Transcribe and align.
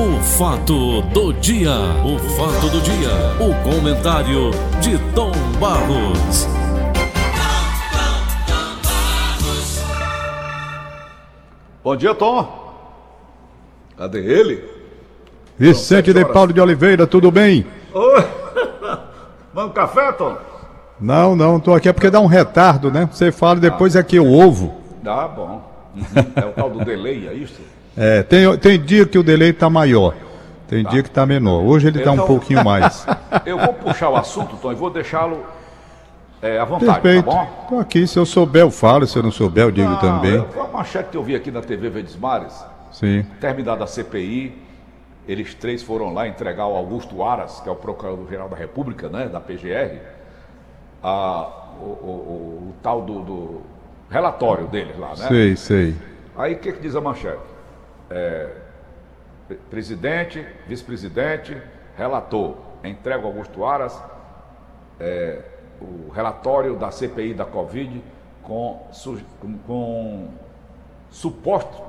O 0.00 0.18
fato 0.22 1.02
do 1.12 1.30
dia, 1.34 1.74
o 2.02 2.18
fato 2.30 2.70
do 2.70 2.80
dia, 2.80 3.10
o 3.38 3.52
comentário 3.62 4.50
de 4.80 4.96
Tom 5.14 5.30
Barros. 5.60 6.48
Bom 11.84 11.96
dia, 11.96 12.14
Tom. 12.14 12.48
Cadê 13.98 14.20
ele? 14.20 14.64
Vicente 15.58 16.14
de 16.14 16.24
Paulo 16.24 16.54
de 16.54 16.62
Oliveira, 16.62 17.06
tudo 17.06 17.30
bem? 17.30 17.66
Oi. 17.92 18.24
Vamos 19.52 19.74
café, 19.74 20.12
Tom? 20.12 20.34
Não, 20.98 21.36
não, 21.36 21.60
tô 21.60 21.74
aqui 21.74 21.90
é 21.90 21.92
porque 21.92 22.08
dá 22.08 22.20
um 22.20 22.26
retardo, 22.26 22.90
né? 22.90 23.06
Você 23.12 23.30
fala 23.30 23.58
e 23.58 23.60
depois 23.60 23.94
é 23.94 24.02
que 24.02 24.16
eu 24.16 24.26
ovo. 24.26 24.80
Ah, 25.04 25.28
bom. 25.28 25.62
Uhum. 25.94 26.32
É 26.36 26.46
o 26.46 26.52
tal 26.52 26.70
do 26.70 26.82
delay, 26.86 27.28
é 27.28 27.34
isso? 27.34 27.60
É, 27.96 28.22
tem, 28.22 28.56
tem 28.58 28.80
dia 28.80 29.04
que 29.06 29.18
o 29.18 29.22
delay 29.22 29.52
tá 29.52 29.68
maior, 29.68 30.14
tem 30.68 30.84
dia 30.84 31.02
que 31.02 31.10
tá 31.10 31.26
menor. 31.26 31.62
Hoje 31.62 31.88
ele 31.88 32.00
tá 32.00 32.10
um 32.10 32.14
Então- 32.14 32.26
pouquinho 32.26 32.64
mais. 32.64 33.06
Eu 33.44 33.58
vou 33.58 33.74
puxar 33.74 34.08
o 34.10 34.16
assunto, 34.16 34.56
Tom, 34.56 34.72
e 34.72 34.74
vou 34.74 34.90
deixá-lo 34.90 35.44
é, 36.42 36.58
à 36.58 36.64
vontade, 36.64 37.00
Perfeito. 37.00 37.24
tá 37.26 37.30
bom? 37.32 37.66
Tô 37.68 37.78
aqui, 37.80 38.06
se 38.06 38.18
eu 38.18 38.24
souber 38.24 38.62
eu 38.62 38.70
falo, 38.70 39.06
se 39.06 39.18
eu 39.18 39.22
não 39.22 39.30
souber 39.30 39.64
eu 39.64 39.70
digo 39.70 39.90
Não, 39.90 39.98
também. 39.98 40.32
eu- 40.32 40.48
Foi 40.48 40.62
uma 40.62 40.78
manchete 40.78 41.10
que 41.10 41.16
eu 41.16 41.22
vi 41.22 41.34
aqui 41.36 41.50
na 41.50 41.60
TV 41.60 41.90
Verdes 41.90 42.16
Mares. 42.16 42.64
Sim. 42.92 43.26
Terminada 43.40 43.84
a 43.84 43.86
CPI, 43.86 44.56
eles 45.28 45.52
três 45.54 45.82
foram 45.82 46.14
lá 46.14 46.26
entregar 46.26 46.62
ao 46.64 46.74
Augusto 46.74 47.22
Aras, 47.22 47.60
que 47.60 47.68
é 47.68 47.72
o 47.72 47.76
Procurador-Geral 47.76 48.48
da 48.48 48.56
República, 48.56 49.08
né, 49.08 49.26
da 49.28 49.38
PGR, 49.38 49.98
a- 51.02 51.48
o, 51.80 51.84
o- 51.84 51.88
o- 51.88 52.68
o 52.70 52.74
tal 52.82 53.02
do, 53.02 53.20
do 53.20 53.60
relatório 54.10 54.66
deles 54.66 54.98
lá, 54.98 55.08
né? 55.10 55.28
Sei, 55.28 55.56
sei. 55.56 55.94
Aí 56.38 56.54
o 56.54 56.58
que, 56.58 56.72
que 56.72 56.80
diz 56.80 56.96
a 56.96 57.00
manchete? 57.00 57.38
É, 58.10 58.48
pre- 59.46 59.58
presidente, 59.70 60.44
vice-presidente, 60.66 61.56
relator, 61.96 62.56
entrega 62.82 63.22
ao 63.22 63.28
Augusto 63.28 63.64
Aras 63.64 63.96
é, 64.98 65.42
o 65.80 66.10
relatório 66.10 66.76
da 66.76 66.90
CPI 66.90 67.34
da 67.34 67.44
Covid 67.44 68.02
com, 68.42 68.86
com, 69.40 69.58
com 69.66 70.28
suposto, 71.10 71.82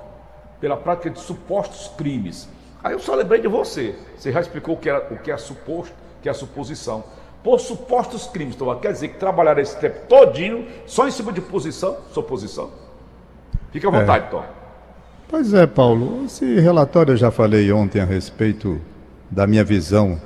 pela 0.60 0.78
prática 0.78 1.10
de 1.10 1.20
supostos 1.20 1.88
crimes. 1.98 2.48
Aí 2.84 2.94
eu 2.94 3.00
só 3.00 3.16
lembrei 3.16 3.42
de 3.42 3.48
você. 3.48 3.96
Você 4.16 4.32
já 4.32 4.42
explicou 4.42 4.76
o 4.76 4.78
que, 4.78 4.90
era, 4.90 5.14
o 5.14 5.18
que 5.18 5.32
é 5.32 5.38
suposto, 5.38 5.94
que 6.22 6.30
é 6.30 6.34
suposição. 6.34 7.04
Por 7.44 7.60
supostos 7.60 8.28
crimes, 8.28 8.56
então, 8.56 8.80
quer 8.80 8.92
dizer 8.92 9.08
que 9.08 9.18
trabalharam 9.18 9.60
esse 9.62 9.76
tempo 9.80 10.06
todinho 10.08 10.68
só 10.86 11.08
em 11.08 11.12
cima 11.12 11.34
de 11.34 11.42
posição, 11.42 11.98
suposição. 12.12 12.70
Fique 13.72 13.88
à 13.88 13.90
vontade, 13.90 14.30
Tom. 14.30 14.44
Pois 15.32 15.54
é, 15.54 15.66
Paulo, 15.66 16.26
esse 16.26 16.60
relatório 16.60 17.14
eu 17.14 17.18
já 17.18 17.32
falei 17.32 17.72
ontem 17.72 18.02
a 18.02 18.06
respeito 18.06 18.82
da 19.30 19.48
minha 19.48 19.64
visão 19.64 20.20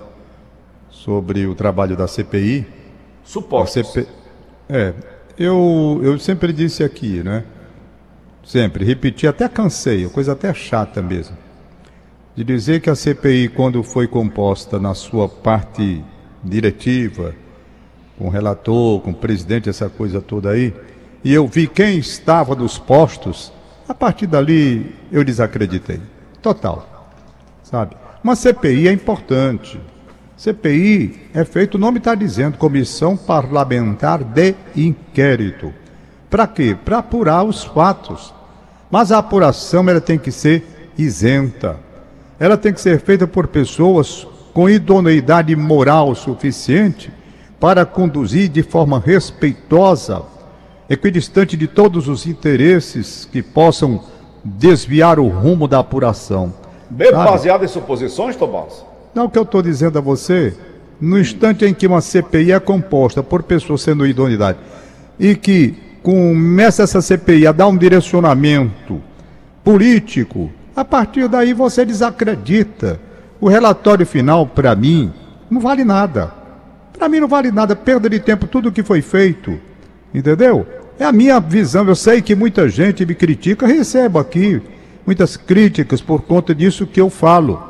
sobre 0.89 1.45
o 1.45 1.53
trabalho 1.53 1.95
da 1.95 2.07
CPI. 2.07 2.65
A 3.23 3.27
Supostos. 3.27 3.93
CP... 3.93 4.07
É, 4.67 4.95
eu, 5.37 5.99
eu 6.01 6.17
sempre 6.17 6.51
disse 6.51 6.83
aqui, 6.83 7.21
né? 7.21 7.43
Sempre, 8.43 8.83
repeti, 8.83 9.27
até 9.27 9.47
cansei, 9.47 10.09
coisa 10.09 10.31
até 10.31 10.51
chata 10.55 11.03
mesmo. 11.03 11.37
De 12.35 12.43
dizer 12.43 12.81
que 12.81 12.89
a 12.89 12.95
CPI, 12.95 13.49
quando 13.49 13.83
foi 13.83 14.07
composta 14.07 14.79
na 14.79 14.95
sua 14.95 15.29
parte 15.29 16.03
diretiva, 16.43 17.35
com 18.17 18.25
o 18.25 18.31
relator, 18.31 19.01
com 19.01 19.11
o 19.11 19.15
presidente, 19.15 19.69
essa 19.69 19.87
coisa 19.87 20.19
toda 20.19 20.49
aí, 20.49 20.73
e 21.23 21.31
eu 21.31 21.47
vi 21.47 21.67
quem 21.67 21.99
estava 21.99 22.55
nos 22.55 22.79
postos, 22.79 23.53
a 23.87 23.93
partir 23.93 24.27
dali 24.27 24.95
eu 25.11 25.23
desacreditei. 25.23 26.01
Total. 26.41 27.09
Sabe? 27.63 27.95
Uma 28.23 28.35
CPI 28.35 28.87
é 28.87 28.91
importante. 28.91 29.79
CPI 30.37 31.29
é 31.33 31.45
feito, 31.45 31.75
o 31.75 31.79
nome 31.79 31.99
está 31.99 32.13
dizendo, 32.13 32.57
Comissão 32.57 33.15
Parlamentar 33.15 34.23
de 34.23 34.55
Inquérito. 34.75 35.73
Para 36.29 36.47
quê? 36.47 36.75
Para 36.83 36.97
apurar 36.97 37.43
os 37.43 37.63
fatos. 37.63 38.33
Mas 38.91 39.11
a 39.11 39.19
apuração 39.19 39.87
ela 39.89 40.01
tem 40.01 40.17
que 40.17 40.31
ser 40.31 40.91
isenta. 40.97 41.79
Ela 42.39 42.57
tem 42.57 42.73
que 42.73 42.81
ser 42.81 42.99
feita 42.99 43.25
por 43.25 43.47
pessoas 43.47 44.27
com 44.53 44.69
idoneidade 44.69 45.55
moral 45.55 46.13
suficiente 46.15 47.11
para 47.59 47.85
conduzir 47.85 48.49
de 48.49 48.63
forma 48.63 48.99
respeitosa, 48.99 50.23
equidistante 50.89 51.57
de 51.57 51.67
todos 51.67 52.07
os 52.07 52.25
interesses 52.25 53.27
que 53.31 53.41
possam 53.41 54.03
desviar 54.43 55.19
o 55.19 55.27
rumo 55.27 55.67
da 55.67 55.79
apuração. 55.79 56.53
Bem 56.89 57.11
Sabe? 57.11 57.31
baseado 57.31 57.65
em 57.65 57.67
suposições, 57.67 58.35
Tomás? 58.35 58.85
Não, 59.13 59.25
o 59.25 59.29
que 59.29 59.37
eu 59.37 59.43
estou 59.43 59.61
dizendo 59.61 59.97
a 59.97 60.01
você, 60.01 60.53
no 61.01 61.19
instante 61.19 61.65
em 61.65 61.73
que 61.73 61.87
uma 61.87 62.01
CPI 62.01 62.51
é 62.51 62.59
composta 62.59 63.23
por 63.23 63.43
pessoas 63.43 63.81
sendo 63.81 64.05
idoneidade 64.05 64.59
e 65.19 65.35
que 65.35 65.75
começa 66.03 66.83
essa 66.83 67.01
CPI 67.01 67.47
a 67.47 67.51
dar 67.51 67.67
um 67.67 67.77
direcionamento 67.77 69.01
político, 69.63 70.51
a 70.75 70.85
partir 70.85 71.27
daí 71.27 71.53
você 71.53 71.83
desacredita. 71.83 72.99
O 73.41 73.49
relatório 73.49 74.05
final, 74.05 74.45
para 74.45 74.75
mim, 74.75 75.11
não 75.49 75.59
vale 75.59 75.83
nada. 75.83 76.31
Para 76.93 77.09
mim 77.09 77.19
não 77.19 77.27
vale 77.27 77.51
nada, 77.51 77.75
perda 77.75 78.09
de 78.09 78.19
tempo 78.19 78.47
tudo 78.47 78.69
o 78.69 78.71
que 78.71 78.83
foi 78.83 79.01
feito. 79.01 79.59
Entendeu? 80.15 80.65
É 80.97 81.03
a 81.03 81.11
minha 81.11 81.39
visão. 81.39 81.85
Eu 81.85 81.95
sei 81.95 82.21
que 82.21 82.33
muita 82.35 82.69
gente 82.69 83.05
me 83.05 83.13
critica, 83.13 83.67
recebo 83.67 84.17
aqui 84.17 84.61
muitas 85.05 85.35
críticas 85.37 86.01
por 86.01 86.21
conta 86.21 86.55
disso 86.55 86.87
que 86.87 86.99
eu 86.99 87.09
falo. 87.09 87.61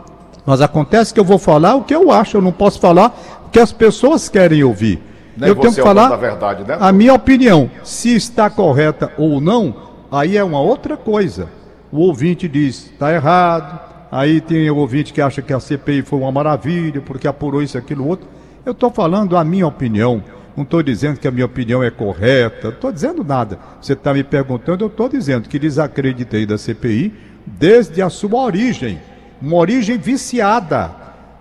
Mas 0.46 0.62
acontece 0.62 1.14
que 1.14 1.20
eu 1.20 1.26
vou 1.26 1.40
falar 1.40 1.76
o 1.76 1.84
que 1.84 1.96
eu 1.96 2.12
acho, 2.12 2.38
eu 2.38 2.42
não 2.42 2.52
posso 2.52 2.80
falar 2.80 3.18
o 3.48 3.50
que 3.50 3.60
as 3.60 3.72
pessoas 3.72 4.30
querem 4.30 4.64
ouvir. 4.64 5.02
Nem 5.36 5.50
eu 5.50 5.56
tenho 5.56 5.74
que 5.74 5.82
falar 5.82 6.08
da 6.08 6.16
verdade, 6.16 6.64
né? 6.64 6.78
a 6.80 6.92
minha 6.92 7.14
opinião. 7.14 7.70
Se 7.84 8.16
está 8.16 8.50
correta 8.50 9.12
ou 9.18 9.42
não, 9.42 9.76
aí 10.12 10.38
é 10.38 10.44
uma 10.44 10.60
outra 10.60 10.96
coisa. 10.96 11.50
O 11.92 12.00
ouvinte 12.02 12.48
diz, 12.48 12.92
está 12.92 13.12
errado. 13.12 13.80
Aí 14.12 14.40
tem 14.40 14.70
o 14.70 14.78
ouvinte 14.78 15.12
que 15.12 15.20
acha 15.20 15.42
que 15.42 15.52
a 15.52 15.60
CPI 15.60 16.04
foi 16.04 16.20
uma 16.20 16.32
maravilha, 16.32 17.02
porque 17.02 17.28
apurou 17.28 17.62
isso, 17.62 17.78
aquilo, 17.78 18.08
outro. 18.08 18.28
Eu 18.66 18.72
estou 18.72 18.92
falando 18.92 19.36
a 19.36 19.44
minha 19.44 19.68
opinião. 19.68 20.24
Não 20.56 20.64
estou 20.64 20.82
dizendo 20.82 21.20
que 21.20 21.28
a 21.28 21.32
minha 21.32 21.46
opinião 21.46 21.84
é 21.84 21.92
correta. 21.92 22.70
Estou 22.70 22.92
dizendo 22.92 23.24
nada. 23.24 23.60
Você 23.82 23.94
está 23.94 24.14
me 24.14 24.24
perguntando, 24.24 24.86
eu 24.86 24.88
estou 24.88 25.10
dizendo 25.10 25.50
que 25.50 25.60
desacreditei 25.60 26.46
da 26.46 26.58
CPI 26.58 27.14
desde 27.46 28.02
a 28.02 28.10
sua 28.10 28.42
origem. 28.42 29.00
Uma 29.42 29.58
origem 29.58 29.98
viciada. 29.98 30.92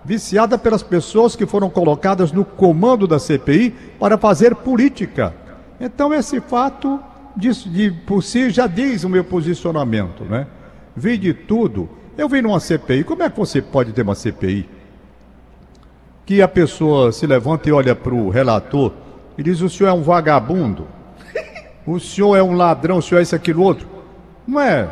Viciada 0.03 0.57
pelas 0.57 0.83
pessoas 0.83 1.35
que 1.35 1.45
foram 1.45 1.69
colocadas 1.69 2.31
no 2.31 2.43
comando 2.43 3.07
da 3.07 3.17
CPI 3.17 3.73
para 3.97 4.17
fazer 4.17 4.53
política. 4.53 5.33
Então, 5.79 6.13
esse 6.13 6.41
fato, 6.41 6.99
de, 7.35 7.51
de 7.69 7.91
por 8.05 8.21
si, 8.21 8.49
já 8.49 8.67
diz 8.67 9.03
o 9.05 9.09
meu 9.09 9.23
posicionamento. 9.23 10.25
Né? 10.25 10.45
Vi 10.95 11.17
de 11.17 11.33
tudo. 11.33 11.89
Eu 12.17 12.27
vi 12.27 12.41
numa 12.41 12.59
CPI. 12.59 13.05
Como 13.05 13.23
é 13.23 13.29
que 13.29 13.37
você 13.37 13.61
pode 13.61 13.93
ter 13.93 14.01
uma 14.01 14.13
CPI? 14.13 14.75
que 16.25 16.41
a 16.41 16.47
pessoa 16.47 17.11
se 17.11 17.27
levanta 17.27 17.69
e 17.69 17.71
olha 17.71 17.95
para 17.95 18.13
o 18.13 18.29
relator 18.29 18.91
e 19.37 19.43
diz: 19.43 19.61
o 19.61 19.69
senhor 19.69 19.89
é 19.89 19.93
um 19.93 20.01
vagabundo, 20.01 20.87
o 21.85 21.99
senhor 21.99 22.35
é 22.35 22.43
um 22.43 22.53
ladrão, 22.53 22.97
o 22.97 23.01
senhor 23.01 23.19
é 23.19 23.23
isso, 23.23 23.35
aquilo, 23.35 23.63
outro. 23.63 23.87
Não 24.47 24.61
é? 24.61 24.89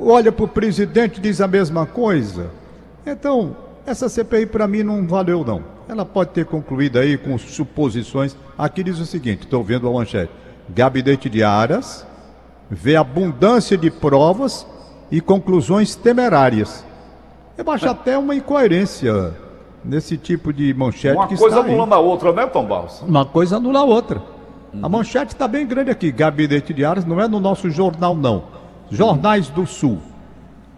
Olha 0.00 0.30
para 0.30 0.44
o 0.44 0.48
presidente 0.48 1.18
e 1.18 1.20
diz 1.20 1.40
a 1.40 1.48
mesma 1.48 1.86
coisa. 1.86 2.50
Então, 3.04 3.56
essa 3.86 4.08
CPI 4.08 4.46
para 4.46 4.68
mim 4.68 4.82
não 4.82 5.06
valeu, 5.06 5.44
não. 5.44 5.62
Ela 5.88 6.04
pode 6.04 6.30
ter 6.30 6.44
concluído 6.44 6.98
aí 6.98 7.16
com 7.16 7.38
suposições. 7.38 8.36
Aqui 8.56 8.82
diz 8.82 8.98
o 8.98 9.06
seguinte: 9.06 9.44
estou 9.44 9.64
vendo 9.64 9.88
a 9.88 9.92
manchete. 9.92 10.32
Gabinete 10.68 11.30
de 11.30 11.42
Aras 11.42 12.06
vê 12.70 12.94
abundância 12.96 13.76
de 13.76 13.90
provas 13.90 14.66
e 15.10 15.20
conclusões 15.20 15.94
temerárias. 15.94 16.84
Eu 17.56 17.68
acho 17.70 17.88
até 17.88 18.16
uma 18.18 18.34
incoerência 18.34 19.34
nesse 19.84 20.16
tipo 20.16 20.52
de 20.52 20.72
manchete 20.74 21.16
Uma 21.16 21.28
coisa 21.28 21.60
anulando 21.60 21.92
a 21.92 21.98
outra, 21.98 22.32
né, 22.32 22.46
Tom 22.46 22.64
Barros? 22.64 23.02
Uma 23.02 23.24
coisa 23.24 23.56
anula 23.56 23.80
a 23.80 23.84
outra. 23.84 24.22
A 24.82 24.88
manchete 24.88 25.32
está 25.34 25.48
bem 25.48 25.66
grande 25.66 25.90
aqui. 25.90 26.12
Gabinete 26.12 26.74
de 26.74 26.84
Aras 26.84 27.04
não 27.04 27.20
é 27.20 27.26
no 27.26 27.40
nosso 27.40 27.70
jornal, 27.70 28.14
não. 28.14 28.44
Jornais 28.90 29.48
do 29.48 29.66
Sul. 29.66 29.98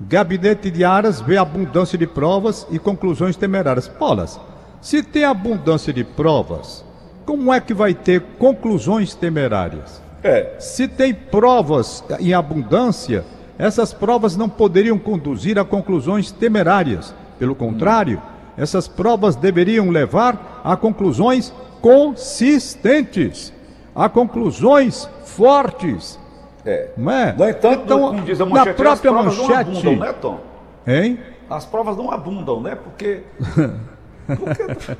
Gabinete 0.00 0.70
de 0.70 0.84
Aras 0.84 1.20
vê 1.20 1.36
abundância 1.36 1.98
de 1.98 2.06
provas 2.06 2.66
e 2.70 2.78
conclusões 2.78 3.36
temerárias. 3.36 3.88
Polas, 3.88 4.40
se 4.80 5.02
tem 5.02 5.24
abundância 5.24 5.92
de 5.92 6.04
provas, 6.04 6.84
como 7.26 7.52
é 7.52 7.60
que 7.60 7.74
vai 7.74 7.92
ter 7.92 8.20
conclusões 8.38 9.14
temerárias? 9.14 10.00
É. 10.22 10.56
Se 10.58 10.88
tem 10.88 11.12
provas 11.12 12.02
em 12.18 12.32
abundância, 12.32 13.24
essas 13.58 13.92
provas 13.92 14.36
não 14.36 14.48
poderiam 14.48 14.98
conduzir 14.98 15.58
a 15.58 15.64
conclusões 15.64 16.32
temerárias. 16.32 17.14
Pelo 17.38 17.54
contrário, 17.54 18.20
essas 18.60 18.86
provas 18.86 19.36
deveriam 19.36 19.88
levar 19.88 20.60
a 20.62 20.76
conclusões 20.76 21.52
consistentes, 21.80 23.52
a 23.94 24.08
conclusões 24.08 25.08
fortes. 25.24 26.20
É. 26.64 26.90
Não 26.96 27.10
é? 27.10 27.32
No 27.32 27.48
entanto, 27.48 27.82
então, 27.84 28.00
como 28.00 28.20
diz 28.20 28.38
a 28.38 28.44
na 28.44 28.50
manchete, 28.50 28.76
própria 28.76 28.92
as 28.92 29.00
provas 29.00 29.36
não 29.38 29.48
manchete, 29.48 29.70
abundam, 29.70 29.96
né, 29.96 30.12
Tom? 30.12 30.40
hein? 30.86 31.18
as 31.48 31.64
provas 31.64 31.96
não 31.96 32.10
abundam, 32.10 32.60
né? 32.60 32.76
Porque. 32.76 33.22
porque 34.26 34.96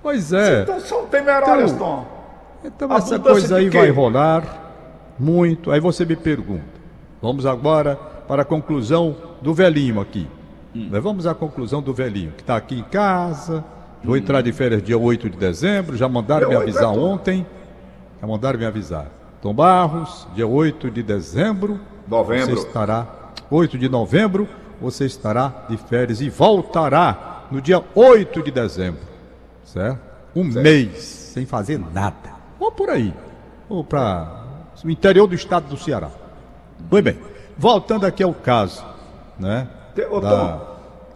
Pois 0.00 0.32
é. 0.32 0.62
então 0.62 0.78
são 0.80 1.06
temerárias, 1.06 1.72
Então, 1.72 1.86
Tom. 1.86 2.06
Então 2.64 2.96
essa 2.96 3.18
coisa 3.18 3.56
aí 3.56 3.68
vai 3.70 3.90
rolar 3.90 4.44
muito. 5.18 5.70
Aí 5.70 5.80
você 5.80 6.04
me 6.04 6.14
pergunta. 6.14 6.62
Vamos 7.20 7.44
agora 7.44 7.96
para 8.28 8.42
a 8.42 8.44
conclusão 8.44 9.16
do 9.42 9.52
velhinho 9.52 10.00
aqui. 10.00 10.28
Hum. 10.74 10.88
Né, 10.90 11.00
Vamos 11.00 11.26
à 11.26 11.34
conclusão 11.34 11.80
do 11.80 11.94
velhinho, 11.94 12.32
que 12.32 12.42
está 12.42 12.56
aqui 12.56 12.78
em 12.78 12.82
casa. 12.82 13.64
Vou 14.02 14.16
entrar 14.16 14.42
de 14.42 14.52
férias 14.52 14.82
dia 14.82 14.98
8 14.98 15.30
de 15.30 15.36
dezembro. 15.38 15.96
Já 15.96 16.08
mandaram 16.08 16.48
Dia 16.48 16.58
me 16.58 16.64
8 16.64 16.68
é 16.68 16.70
avisar 16.70 16.98
ontem. 16.98 17.46
Já 18.20 18.26
mandaram 18.26 18.58
me 18.58 18.66
avisar. 18.66 19.06
Tom 19.40 19.54
Barros, 19.54 20.26
dia 20.34 20.46
8 20.46 20.90
de 20.90 21.02
dezembro. 21.02 21.80
Novembro. 22.06 22.56
Você 22.56 22.66
estará. 22.66 23.06
8 23.50 23.78
de 23.78 23.88
novembro, 23.88 24.48
você 24.80 25.04
estará 25.04 25.66
de 25.68 25.76
férias 25.76 26.20
e 26.20 26.28
voltará 26.28 27.44
no 27.50 27.60
dia 27.60 27.82
8 27.94 28.42
de 28.42 28.50
dezembro. 28.50 29.02
Certo? 29.64 30.00
Um 30.34 30.44
mês 30.44 31.02
sem 31.02 31.46
fazer 31.46 31.78
nada. 31.78 32.34
Ou 32.58 32.72
por 32.72 32.90
aí. 32.90 33.14
Ou 33.68 33.84
para 33.84 34.44
o 34.84 34.90
interior 34.90 35.26
do 35.26 35.34
estado 35.34 35.68
do 35.68 35.76
Ceará. 35.76 36.10
Pois 36.90 37.02
bem, 37.02 37.18
voltando 37.56 38.04
aqui 38.04 38.22
ao 38.22 38.34
caso, 38.34 38.84
né? 39.38 39.68
Te- 39.94 40.06
Ô, 40.10 40.20
da- 40.20 40.30
Tom, 40.30 40.66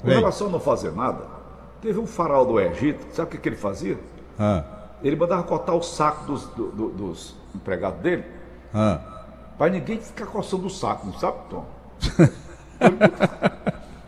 com 0.03 0.09
relação 0.09 0.47
a 0.47 0.51
não 0.51 0.61
fazer 0.61 0.93
nada, 0.93 1.25
teve 1.83 1.99
um 1.99 2.07
faraó 2.07 2.45
do 2.45 2.61
Egito, 2.61 3.05
sabe 3.15 3.29
o 3.29 3.31
que, 3.33 3.39
que 3.39 3.49
ele 3.49 3.57
fazia? 3.57 3.99
Ah, 4.39 4.63
Ele 5.03 5.17
mandava 5.17 5.43
cortar 5.43 5.75
o 5.75 5.83
saco 5.83 6.25
dos, 6.25 6.45
do- 6.49 6.71
do- 6.71 6.89
dos 6.91 7.35
empregados 7.55 8.01
dele, 8.01 8.25
ah. 8.75 8.99
para 9.57 9.71
ninguém 9.73 9.99
ficar 10.01 10.27
coçando 10.27 10.67
o 10.67 10.71
saco, 10.71 11.07
não 11.07 11.15
sabe, 11.15 11.39
Tom? 11.51 11.65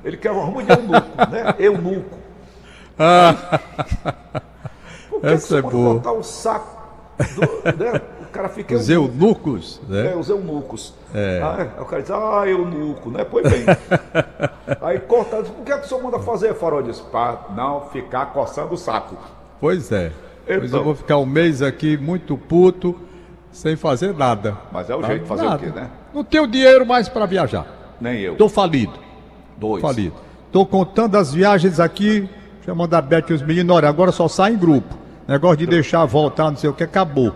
Ele, 0.05 0.17
quer 0.17 0.31
uma 0.31 0.45
ruma 0.45 0.63
de 0.63 0.73
eunuco, 0.73 1.17
né? 1.31 1.55
Eunuco. 1.59 2.19
Por 5.11 5.21
que, 5.21 5.27
Essa 5.27 5.47
você 5.47 5.59
é 5.59 5.63
pode 5.63 5.75
boa. 5.75 5.95
cortar 5.95 6.13
o 6.13 6.23
saco 6.23 6.83
do, 7.19 7.85
né? 7.85 8.01
O 8.31 8.33
cara 8.33 8.49
fica 8.49 8.77
Os 8.77 8.89
eunucos, 8.89 9.81
É, 9.91 9.93
né? 10.05 10.15
os 10.15 10.29
eunucos. 10.31 10.95
É. 11.13 11.41
Aí 11.43 11.69
o 11.83 11.85
cara 11.85 12.01
diz, 12.01 12.11
ah, 12.13 12.45
eunuco, 12.47 13.11
né? 13.11 13.25
Pois 13.29 13.45
bem. 13.51 13.65
Aí 14.81 15.01
corta, 15.01 15.43
diz, 15.43 15.51
o 15.51 15.63
que 15.65 15.73
é 15.73 15.79
que 15.79 15.85
o 15.85 15.89
senhor 15.89 16.03
manda 16.03 16.21
fazer, 16.21 16.55
farol? 16.55 16.81
Diz, 16.81 17.01
para 17.01 17.41
não 17.57 17.89
ficar 17.93 18.27
coçando 18.27 18.75
o 18.75 18.77
saco. 18.79 19.17
Pois 19.61 19.91
é. 19.91 20.13
Pois 20.47 20.65
Então. 20.65 20.79
eu 20.79 20.85
vou 20.85 20.95
ficar 20.95 21.17
um 21.19 21.27
mês 21.27 21.61
aqui 21.61 21.97
muito 21.97 22.37
puto, 22.37 22.95
sem 23.51 23.75
fazer 23.75 24.15
nada. 24.15 24.57
Mas 24.71 24.89
é 24.89 24.95
o 24.95 25.01
Tá? 25.01 25.09
jeito 25.09 25.23
de 25.23 25.29
fazer 25.29 25.43
Nada. 25.45 25.57
o 25.57 25.59
quê, 25.59 25.67
né? 25.81 25.91
Não 26.15 26.23
tenho 26.23 26.47
dinheiro 26.47 26.87
mais 26.87 27.09
para 27.09 27.27
viajar. 27.27 27.67
Nem 28.01 28.21
eu. 28.21 28.33
Estou 28.33 28.49
falido. 28.49 28.93
Dois. 29.57 29.83
Falido. 29.83 30.15
Estou 30.47 30.65
contando 30.65 31.17
as 31.17 31.35
viagens 31.35 31.81
aqui, 31.81 32.29
chamando 32.65 32.95
a 32.95 33.03
Beth 33.03 33.25
e 33.31 33.33
os 33.33 33.43
meninos, 33.43 33.75
olha, 33.75 33.89
agora 33.89 34.13
só 34.13 34.29
sai 34.29 34.53
em 34.53 34.57
grupo. 34.57 34.95
Negócio 35.27 35.57
de 35.59 35.67
deixar 35.67 36.05
voltar, 36.07 36.49
não 36.51 36.57
sei 36.57 36.71
o 36.71 36.73
que, 36.73 36.85
acabou. 36.85 37.33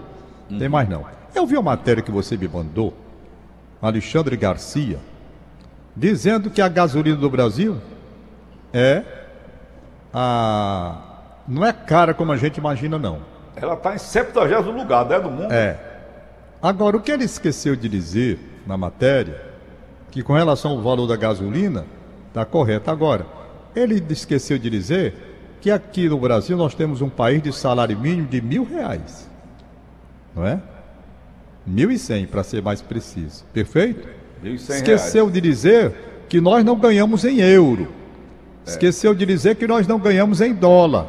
Tem 0.49 0.69
mais 0.69 0.89
não. 0.89 1.05
Eu 1.35 1.47
vi 1.47 1.57
uma 1.57 1.63
matéria 1.63 2.03
que 2.03 2.11
você 2.11 2.37
me 2.37 2.47
mandou, 2.47 2.95
Alexandre 3.81 4.37
Garcia, 4.37 4.99
dizendo 5.97 6.51
que 6.51 6.61
a 6.63 6.69
gasolina 6.69 7.17
do 7.17 7.29
Brasil 7.31 7.77
é 8.73 9.03
a. 10.13 10.97
não 11.47 11.65
é 11.65 11.73
cara 11.73 12.15
como 12.15 12.33
a 12.33 12.37
gente 12.37 12.59
imagina, 12.59 12.99
não. 12.99 13.21
Ela 13.57 13.75
está 13.75 13.95
em 13.95 13.99
70 13.99 14.59
lugar, 14.71 15.07
né, 15.07 15.21
do 15.21 15.31
mundo. 15.31 15.53
É. 15.53 15.79
Agora, 16.63 16.97
o 16.97 17.01
que 17.01 17.13
ele 17.13 17.25
esqueceu 17.25 17.77
de 17.77 17.89
dizer 17.89 18.39
na 18.67 18.77
matéria, 18.77 19.41
que 20.11 20.23
com 20.23 20.33
relação 20.33 20.73
ao 20.73 20.81
valor 20.81 21.07
da 21.07 21.17
gasolina, 21.17 21.85
está 22.29 22.45
correto. 22.45 22.91
Agora, 22.91 23.27
ele 23.77 24.03
esqueceu 24.09 24.59
de 24.59 24.71
dizer 24.71 25.15
que 25.61 25.71
aqui 25.71 26.09
no 26.09 26.19
Brasil 26.19 26.57
nós 26.57 26.75
temos 26.75 27.01
um 27.01 27.09
país 27.09 27.43
de 27.43 27.53
salário 27.53 27.99
mínimo 27.99 28.29
de 28.29 28.41
mil 28.41 28.65
reais. 28.65 29.31
Não 30.35 30.47
é? 30.47 30.61
Mil 31.67 31.91
e 31.91 31.99
cem, 31.99 32.27
para 32.27 32.43
ser 32.43 32.63
mais 32.63 32.83
preciso. 32.83 33.45
Perfeito? 33.53 34.07
1.100 34.43 34.75
Esqueceu 34.75 35.31
de 35.31 35.41
dizer 35.41 35.95
que 36.29 36.41
nós 36.41 36.65
não 36.65 36.77
ganhamos 36.77 37.25
em 37.25 37.41
euro. 37.41 37.89
Esqueceu 38.67 39.15
de 39.15 39.25
dizer 39.27 39.57
que 39.57 39.67
nós 39.67 39.87
não 39.87 39.99
ganhamos 39.99 40.41
em 40.41 40.53
dólar. 40.53 41.07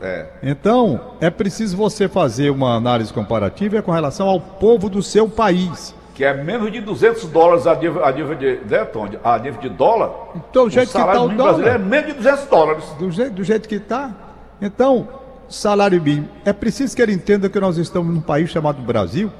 É. 0.00 0.26
Então, 0.42 1.00
é 1.20 1.30
preciso 1.30 1.76
você 1.76 2.08
fazer 2.08 2.50
uma 2.50 2.76
análise 2.76 3.12
comparativa 3.12 3.80
com 3.80 3.90
relação 3.90 4.28
ao 4.28 4.40
povo 4.40 4.88
do 4.88 5.02
seu 5.02 5.28
país. 5.28 5.94
Que 6.14 6.24
é 6.24 6.32
menos 6.34 6.70
de 6.72 6.80
200 6.80 7.24
dólares 7.26 7.66
a 7.66 7.74
nível, 7.74 8.04
a 8.04 8.10
de, 8.10 8.60
né, 8.68 8.84
Tom? 8.84 9.08
A 9.22 9.38
nível 9.38 9.60
de 9.60 9.68
dólar. 9.68 10.10
Então, 10.34 10.64
o 10.64 10.70
jeito 10.70 10.86
que 10.88 10.92
salário 10.92 11.30
está 11.30 11.34
o 11.34 11.36
dólar, 11.36 11.66
é 11.68 11.78
menos 11.78 12.06
de 12.08 12.12
200 12.14 12.46
dólares. 12.46 12.84
do 12.98 13.10
jeito, 13.10 13.32
do 13.32 13.44
jeito 13.44 13.68
que 13.68 13.76
está. 13.76 14.14
Então, 14.60 15.08
salário 15.48 16.00
mínimo. 16.02 16.28
É 16.44 16.52
preciso 16.52 16.94
que 16.94 17.02
ele 17.02 17.12
entenda 17.12 17.48
que 17.48 17.60
nós 17.60 17.76
estamos 17.76 18.14
num 18.14 18.20
país 18.20 18.50
chamado 18.50 18.82
Brasil 18.82 19.30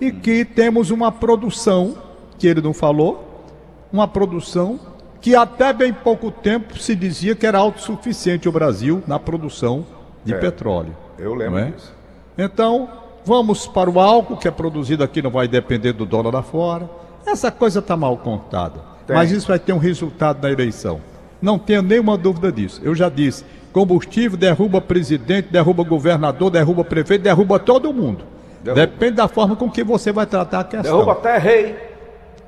e 0.00 0.10
que 0.12 0.44
temos 0.44 0.90
uma 0.90 1.10
produção, 1.10 1.96
que 2.38 2.46
ele 2.46 2.60
não 2.60 2.72
falou, 2.72 3.44
uma 3.92 4.06
produção 4.06 4.78
que 5.20 5.34
até 5.34 5.72
bem 5.72 5.92
pouco 5.92 6.30
tempo 6.30 6.78
se 6.78 6.94
dizia 6.94 7.34
que 7.34 7.46
era 7.46 7.58
autossuficiente 7.58 8.48
o 8.48 8.52
Brasil 8.52 9.02
na 9.06 9.18
produção 9.18 9.84
de 10.24 10.32
É. 10.34 10.38
petróleo. 10.38 10.96
Eu 11.18 11.34
lembro 11.34 11.58
é? 11.58 11.70
disso. 11.70 11.92
Então, 12.36 12.88
vamos 13.24 13.66
para 13.66 13.90
o 13.90 13.98
álcool, 13.98 14.36
que 14.36 14.46
é 14.46 14.50
produzido 14.50 15.02
aqui, 15.02 15.20
não 15.20 15.30
vai 15.30 15.48
depender 15.48 15.92
do 15.92 16.06
dólar 16.06 16.32
lá 16.32 16.42
fora. 16.42 16.88
Essa 17.26 17.50
coisa 17.50 17.80
está 17.80 17.96
mal 17.96 18.16
contada. 18.16 18.80
Tem. 19.06 19.16
Mas 19.16 19.32
isso 19.32 19.48
vai 19.48 19.58
ter 19.58 19.72
um 19.72 19.78
resultado 19.78 20.40
na 20.40 20.50
eleição. 20.50 21.00
Não 21.42 21.58
tenho 21.58 21.82
nenhuma 21.82 22.16
dúvida 22.16 22.52
disso. 22.52 22.80
Eu 22.84 22.94
já 22.94 23.08
disse: 23.08 23.44
combustível 23.78 24.36
derruba 24.36 24.80
presidente, 24.80 25.48
derruba 25.52 25.84
governador, 25.84 26.50
derruba 26.50 26.82
prefeito, 26.82 27.22
derruba 27.22 27.58
todo 27.60 27.92
mundo. 27.92 28.24
Derruba. 28.62 28.80
Depende 28.86 29.12
da 29.12 29.28
forma 29.28 29.54
com 29.54 29.70
que 29.70 29.84
você 29.84 30.10
vai 30.10 30.26
tratar 30.26 30.60
a 30.60 30.64
questão. 30.64 30.92
Derruba 30.96 31.12
até 31.12 31.38
rei. 31.38 31.76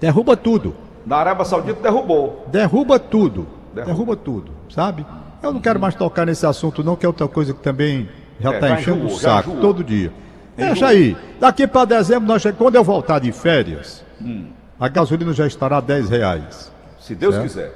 Derruba 0.01 0.37
tudo. 0.37 0.75
Na 1.07 1.19
Arábia 1.19 1.45
Saudita 1.45 1.81
derrubou. 1.81 2.47
Derruba 2.51 2.99
tudo. 2.99 3.47
Derruba. 3.73 3.93
Derruba, 3.93 4.17
tudo, 4.17 4.51
sabe? 4.69 5.07
Eu 5.41 5.53
não 5.53 5.61
quero 5.61 5.79
mais 5.79 5.95
tocar 5.95 6.27
nesse 6.27 6.45
assunto, 6.45 6.83
não, 6.83 6.97
que 6.97 7.07
é 7.07 7.09
outra 7.09 7.29
coisa 7.29 7.55
que 7.55 7.61
também 7.61 8.09
já 8.41 8.51
É, 8.51 8.55
está 8.57 8.69
já 8.69 8.81
enchendo 8.81 8.97
o 8.97 9.05
enjoou, 9.05 9.21
já 9.21 9.29
saco 9.37 9.53
todo 9.61 9.85
dia. 9.85 10.13
Deixa 10.57 10.89
aí. 10.89 11.17
Daqui 11.39 11.65
para 11.69 11.85
dezembro, 11.85 12.27
nós, 12.27 12.43
quando 12.59 12.75
eu 12.75 12.83
voltar 12.83 13.21
de 13.21 13.31
férias, 13.31 14.05
Hum. 14.21 14.47
a 14.81 14.89
gasolina 14.89 15.33
já 15.33 15.47
estará 15.47 15.77
a 15.77 15.81
10 15.81 16.11
reais. 16.11 16.73
Se 16.99 17.15
Deus 17.15 17.35
Certo. 17.37 17.47
quiser. 17.47 17.73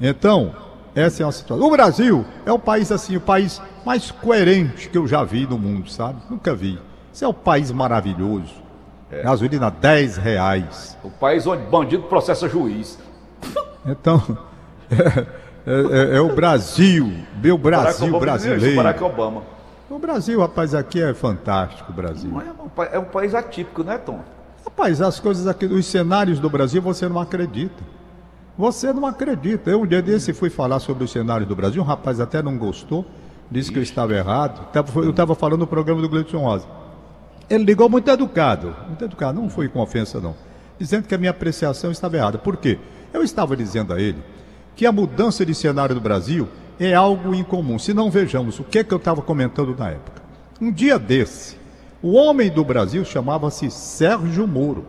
Então, 0.00 0.52
essa 0.94 1.22
é 1.22 1.26
uma 1.26 1.32
situação. 1.32 1.66
O 1.66 1.70
Brasil 1.70 2.24
é 2.44 2.52
o 2.52 2.58
país 2.58 2.90
assim, 2.92 3.16
o 3.16 3.20
país 3.20 3.60
mais 3.84 4.10
coerente 4.10 4.88
que 4.88 4.98
eu 4.98 5.06
já 5.06 5.24
vi 5.24 5.46
no 5.46 5.58
mundo, 5.58 5.90
sabe? 5.90 6.20
Nunca 6.30 6.54
vi. 6.54 6.78
Isso 7.12 7.24
é 7.24 7.28
um 7.28 7.32
país 7.34 7.70
maravilhoso. 7.70 8.62
É. 9.10 9.22
Gasolina 9.22 9.70
10 9.70 10.16
reais. 10.16 10.96
O 11.04 11.10
país 11.10 11.46
onde 11.46 11.62
bandido 11.64 12.04
processa 12.04 12.48
juiz. 12.48 12.98
Então, 13.84 14.22
é, 14.90 16.12
é- 16.12 16.16
é 16.16 16.20
o 16.20 16.34
Brasil, 16.34 17.12
meu 17.42 17.58
Brasil 17.58 18.06
Obama 18.08 18.20
brasileiro. 18.20 18.76
Barack 18.76 19.02
Obama. 19.02 19.42
O 19.90 19.98
Brasil, 19.98 20.40
rapaz, 20.40 20.74
aqui 20.74 21.02
é 21.02 21.12
fantástico, 21.12 21.92
o 21.92 21.94
Brasil. 21.94 22.30
É, 22.40 22.44
um 22.62 22.84
é 22.94 22.98
um 22.98 23.04
país 23.04 23.34
atípico, 23.34 23.84
né, 23.84 23.98
Tom? 23.98 24.20
Rapaz, 24.64 25.02
as 25.02 25.20
coisas 25.20 25.46
aqui, 25.46 25.66
os 25.66 25.84
cenários 25.84 26.38
do 26.38 26.48
Brasil, 26.48 26.80
você 26.80 27.06
não 27.08 27.20
acredita. 27.20 27.82
Você 28.56 28.92
não 28.92 29.06
acredita. 29.06 29.70
Eu 29.70 29.82
um 29.82 29.86
dia 29.86 30.02
desse 30.02 30.32
fui 30.32 30.50
falar 30.50 30.78
sobre 30.80 31.04
os 31.04 31.10
cenários 31.10 31.48
do 31.48 31.56
Brasil, 31.56 31.82
um 31.82 31.84
rapaz 31.84 32.20
até 32.20 32.42
não 32.42 32.58
gostou, 32.58 33.04
disse 33.50 33.72
que 33.72 33.78
eu 33.78 33.82
estava 33.82 34.14
errado. 34.14 34.68
Eu 34.96 35.10
estava 35.10 35.34
falando 35.34 35.60
no 35.60 35.66
programa 35.66 36.02
do 36.02 36.08
Gleison 36.08 36.38
Rosa. 36.38 36.66
Ele 37.48 37.64
ligou 37.64 37.88
muito 37.88 38.10
educado, 38.10 38.74
muito 38.86 39.04
educado, 39.04 39.40
não 39.40 39.48
foi 39.50 39.68
com 39.68 39.80
ofensa 39.80 40.20
não, 40.20 40.34
dizendo 40.78 41.06
que 41.06 41.14
a 41.14 41.18
minha 41.18 41.30
apreciação 41.30 41.90
estava 41.90 42.16
errada. 42.16 42.38
Por 42.38 42.56
quê? 42.56 42.78
Eu 43.12 43.22
estava 43.22 43.56
dizendo 43.56 43.92
a 43.92 44.00
ele 44.00 44.22
que 44.74 44.86
a 44.86 44.92
mudança 44.92 45.44
de 45.44 45.54
cenário 45.54 45.94
do 45.94 46.00
Brasil 46.00 46.48
é 46.78 46.94
algo 46.94 47.34
incomum. 47.34 47.78
Se 47.78 47.92
não 47.92 48.10
vejamos 48.10 48.58
o 48.58 48.64
que, 48.64 48.82
que 48.82 48.92
eu 48.92 48.98
estava 48.98 49.20
comentando 49.22 49.76
na 49.76 49.90
época. 49.90 50.22
Um 50.60 50.70
dia 50.70 50.98
desse, 50.98 51.56
o 52.02 52.12
homem 52.12 52.50
do 52.50 52.64
Brasil 52.64 53.04
chamava-se 53.04 53.70
Sérgio 53.70 54.46
Moro. 54.46 54.84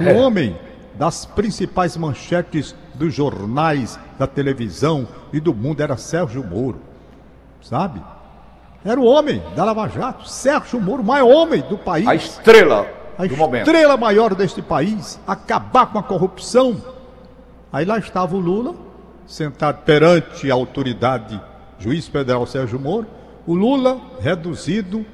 O 0.00 0.18
homem 0.18 0.56
das 0.94 1.26
principais 1.26 1.96
manchetes 1.96 2.74
dos 2.94 3.12
jornais, 3.12 3.98
da 4.18 4.26
televisão 4.26 5.06
e 5.32 5.40
do 5.40 5.52
mundo 5.52 5.80
era 5.82 5.96
Sérgio 5.96 6.44
Moro. 6.44 6.80
Sabe? 7.60 8.00
Era 8.84 9.00
o 9.00 9.04
homem 9.04 9.42
da 9.56 9.64
Lava 9.64 9.88
Jato, 9.88 10.28
Sérgio 10.28 10.80
Moro, 10.80 11.02
o 11.02 11.06
maior 11.06 11.28
homem 11.28 11.62
do 11.62 11.78
país. 11.78 12.06
A 12.06 12.14
estrela 12.14 12.86
A 13.18 13.26
do 13.26 13.36
momento. 13.36 13.66
estrela 13.66 13.96
maior 13.96 14.34
deste 14.34 14.60
país, 14.60 15.18
acabar 15.26 15.86
com 15.86 15.98
a 15.98 16.02
corrupção. 16.02 16.76
Aí 17.72 17.84
lá 17.84 17.98
estava 17.98 18.36
o 18.36 18.38
Lula, 18.38 18.74
sentado 19.26 19.82
perante 19.84 20.50
a 20.50 20.54
autoridade, 20.54 21.40
juiz 21.78 22.06
federal 22.06 22.46
Sérgio 22.46 22.78
Moro. 22.78 23.06
O 23.46 23.54
Lula 23.54 24.00
reduzido 24.20 25.04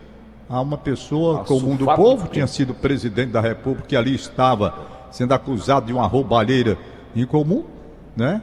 a 0.49 0.61
uma 0.61 0.77
pessoa 0.77 1.43
A 1.43 1.45
comum 1.45 1.77
do 1.77 1.87
povo, 1.87 2.27
tinha 2.29 2.47
sido 2.47 2.75
presidente 2.75 3.31
da 3.31 3.41
República 3.41 3.95
e 3.95 3.97
ali 3.97 4.15
estava 4.15 4.75
sendo 5.11 5.33
acusado 5.33 5.87
de 5.87 5.93
uma 5.93 6.07
roubalheira 6.07 6.79
incomum, 7.15 7.65
né? 8.17 8.43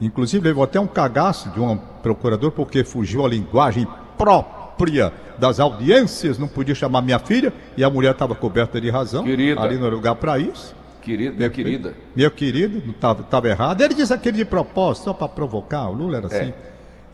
Inclusive 0.00 0.46
levou 0.46 0.64
até 0.64 0.80
um 0.80 0.86
cagaço 0.86 1.50
de 1.50 1.60
um 1.60 1.76
procurador 1.76 2.50
porque 2.50 2.82
fugiu 2.82 3.24
a 3.24 3.28
linguagem 3.28 3.86
própria 4.16 5.12
das 5.38 5.60
audiências, 5.60 6.38
não 6.38 6.48
podia 6.48 6.74
chamar 6.74 7.02
minha 7.02 7.18
filha 7.18 7.52
e 7.76 7.84
a 7.84 7.90
mulher 7.90 8.12
estava 8.12 8.34
coberta 8.34 8.80
de 8.80 8.88
razão. 8.90 9.24
Querida. 9.24 9.60
Ali 9.60 9.76
no 9.76 9.88
lugar 9.88 10.14
para 10.14 10.38
isso. 10.38 10.74
Querido, 11.02 11.36
minha 11.36 11.50
querida. 11.50 11.94
Meu 12.14 12.30
querido, 12.30 12.82
não 12.84 13.12
estava 13.12 13.48
errado. 13.48 13.80
Ele 13.80 13.94
disse 13.94 14.12
aquele 14.12 14.38
de 14.38 14.44
propósito, 14.44 15.04
só 15.04 15.12
para 15.12 15.28
provocar. 15.28 15.88
O 15.88 15.92
Lula 15.92 16.18
era 16.18 16.26
assim. 16.26 16.52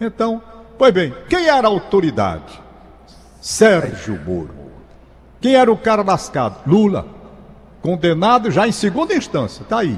Então, 0.01 0.43
pois 0.77 0.93
bem, 0.93 1.15
quem 1.29 1.49
era 1.49 1.67
a 1.67 1.71
autoridade? 1.71 2.61
Sérgio 3.41 4.19
Moro. 4.27 4.55
Quem 5.41 5.55
era 5.55 5.71
o 5.71 5.77
cara 5.77 6.03
lascado? 6.03 6.69
Lula. 6.69 7.16
Condenado 7.87 8.51
já 8.51 8.67
em 8.67 8.73
segunda 8.73 9.15
instância. 9.15 9.63
Está 9.63 9.79
aí. 9.79 9.97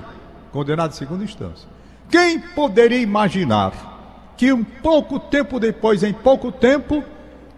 Condenado 0.52 0.90
em 0.90 0.95
segunda 0.95 1.25
instância. 1.25 1.66
Quem 2.11 2.38
poderia 2.38 3.00
imaginar 3.00 4.35
que 4.37 4.52
um 4.52 4.62
pouco 4.62 5.18
tempo 5.18 5.59
depois, 5.59 6.02
em 6.02 6.12
pouco 6.12 6.52
tempo, 6.52 7.02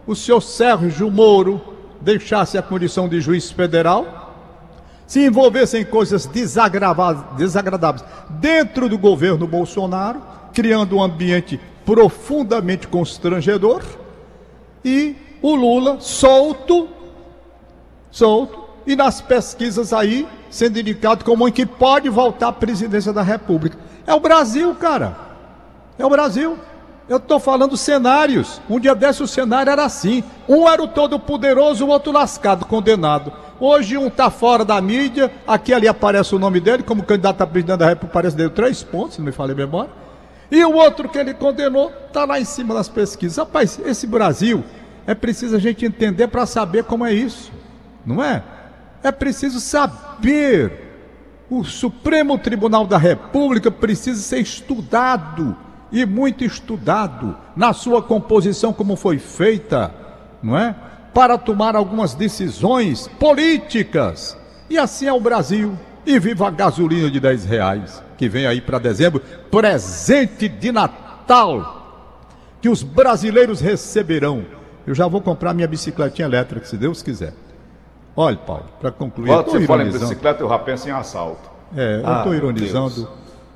o 0.07 0.15
senhor 0.15 0.41
Sérgio 0.41 1.11
Moro 1.11 1.61
deixasse 2.01 2.57
a 2.57 2.63
condição 2.63 3.09
de 3.09 3.21
juiz 3.21 3.51
federal 3.51 4.31
se 5.05 5.27
envolvesse 5.27 5.77
em 5.77 5.85
coisas 5.85 6.27
desagradáveis 6.27 8.05
dentro 8.29 8.89
do 8.89 8.97
governo 8.97 9.49
Bolsonaro, 9.49 10.23
criando 10.55 10.95
um 10.95 11.03
ambiente 11.03 11.59
profundamente 11.85 12.87
constrangedor, 12.87 13.83
e 14.85 15.17
o 15.43 15.57
Lula 15.57 15.99
solto, 15.99 16.89
solto, 18.13 18.60
e 18.87 18.97
nas 18.97 19.21
pesquisas 19.21 19.93
aí 19.93 20.27
sendo 20.51 20.79
indicado 20.79 21.25
como 21.25 21.47
um 21.47 21.51
que 21.51 21.65
pode 21.65 22.09
voltar 22.09 22.49
à 22.49 22.53
presidência 22.53 23.13
da 23.13 23.23
República. 23.23 23.79
É 24.07 24.13
o 24.13 24.21
Brasil, 24.21 24.75
cara. 24.75 25.17
É 25.99 26.05
o 26.05 26.11
Brasil. 26.11 26.59
Eu 27.09 27.17
estou 27.17 27.41
falando 27.41 27.77
cenários. 27.77 28.61
Um 28.69 28.79
dia 28.79 28.95
desse 28.95 29.23
o 29.23 29.27
cenário 29.27 29.71
era 29.71 29.85
assim. 29.85 30.23
Um 30.49 30.69
era 30.69 30.83
o 30.83 30.89
todo 30.89 31.19
poderoso, 31.19 31.85
o 31.85 31.89
outro 31.89 32.13
lascado, 32.13 32.65
condenado. 32.67 33.33
Hoje 33.59 33.97
um 33.97 34.07
está 34.07 34.31
fora 34.31 34.65
da 34.65 34.81
mídia, 34.81 35.31
aqui 35.47 35.75
ali 35.75 35.87
aparece 35.87 36.35
o 36.35 36.39
nome 36.39 36.61
dele, 36.61 36.83
como 36.83 37.03
candidato 37.03 37.43
a 37.43 37.47
presidente 37.47 37.79
da 37.79 37.87
República, 37.87 38.15
parece 38.15 38.35
dele 38.35 38.51
três 38.51 38.83
pontos, 38.83 39.15
se 39.15 39.21
não 39.21 39.27
me 39.27 39.33
falei 39.33 39.55
memória. 39.55 39.91
E 40.51 40.65
o 40.65 40.75
outro 40.75 41.09
que 41.09 41.19
ele 41.19 41.35
condenou 41.35 41.93
está 42.07 42.25
lá 42.25 42.41
em 42.41 42.45
cima 42.45 42.75
das 42.75 42.89
pesquisas. 42.89 43.37
Rapaz, 43.37 43.79
esse 43.85 44.07
Brasil 44.07 44.65
é 45.07 45.15
preciso 45.15 45.57
a 45.57 45.59
gente 45.59 45.85
entender 45.85 46.29
para 46.29 46.47
saber 46.47 46.85
como 46.85 47.05
é 47.05 47.13
isso, 47.13 47.53
não 48.05 48.23
é? 48.23 48.43
É 49.03 49.11
preciso 49.11 49.61
saber. 49.61 50.89
O 51.49 51.65
Supremo 51.65 52.39
Tribunal 52.39 52.87
da 52.87 52.97
República 52.97 53.71
precisa 53.71 54.21
ser 54.21 54.39
estudado 54.41 55.57
e 55.91 56.07
muito 56.07 56.45
estudado 56.45 57.37
na 57.57 57.73
sua 57.73 58.01
composição 58.01 58.73
como 58.73 58.95
foi 58.95 59.19
feita, 59.19 59.93
não 60.43 60.57
é? 60.57 60.75
para 61.13 61.37
tomar 61.37 61.77
algumas 61.77 62.15
decisões 62.15 63.09
políticas. 63.19 64.37
E 64.69 64.79
assim 64.79 65.07
é 65.07 65.13
o 65.13 65.21
Brasil. 65.21 65.77
E 66.07 66.19
viva 66.19 66.49
a 66.49 66.51
gasolina 66.51 67.11
de 67.11 67.21
10 67.21 67.45
reais, 67.45 68.03
que 68.17 68.29
vem 68.29 68.47
aí 68.47 68.61
para 68.61 68.79
dezembro, 68.79 69.21
presente 69.51 70.49
de 70.49 70.73
Natal, 70.73 72.09
que 72.61 72.71
os 72.71 72.83
brasileiros 72.83 73.61
receberão. 73.61 74.47
Eu 74.87 74.95
já 74.95 75.07
vou 75.07 75.21
comprar 75.21 75.53
minha 75.53 75.69
bicicletinha 75.69 76.27
elétrica, 76.27 76.65
se 76.65 76.77
Deus 76.79 77.03
quiser. 77.03 77.35
Olha, 78.21 78.37
Paulo, 78.37 78.65
para 78.79 78.91
concluir. 78.91 79.29
Quando 79.29 79.51
você 79.51 79.67
fala 79.67 79.83
em 79.83 79.91
bicicleta, 79.91 80.43
eu 80.43 80.49
já 80.51 80.59
penso 80.59 80.87
em 80.87 80.93
assalto. 80.93 81.51
É, 81.75 81.95
eu 81.95 81.99
estou 82.01 82.33
ah, 82.33 82.37
ironizando. 82.37 83.09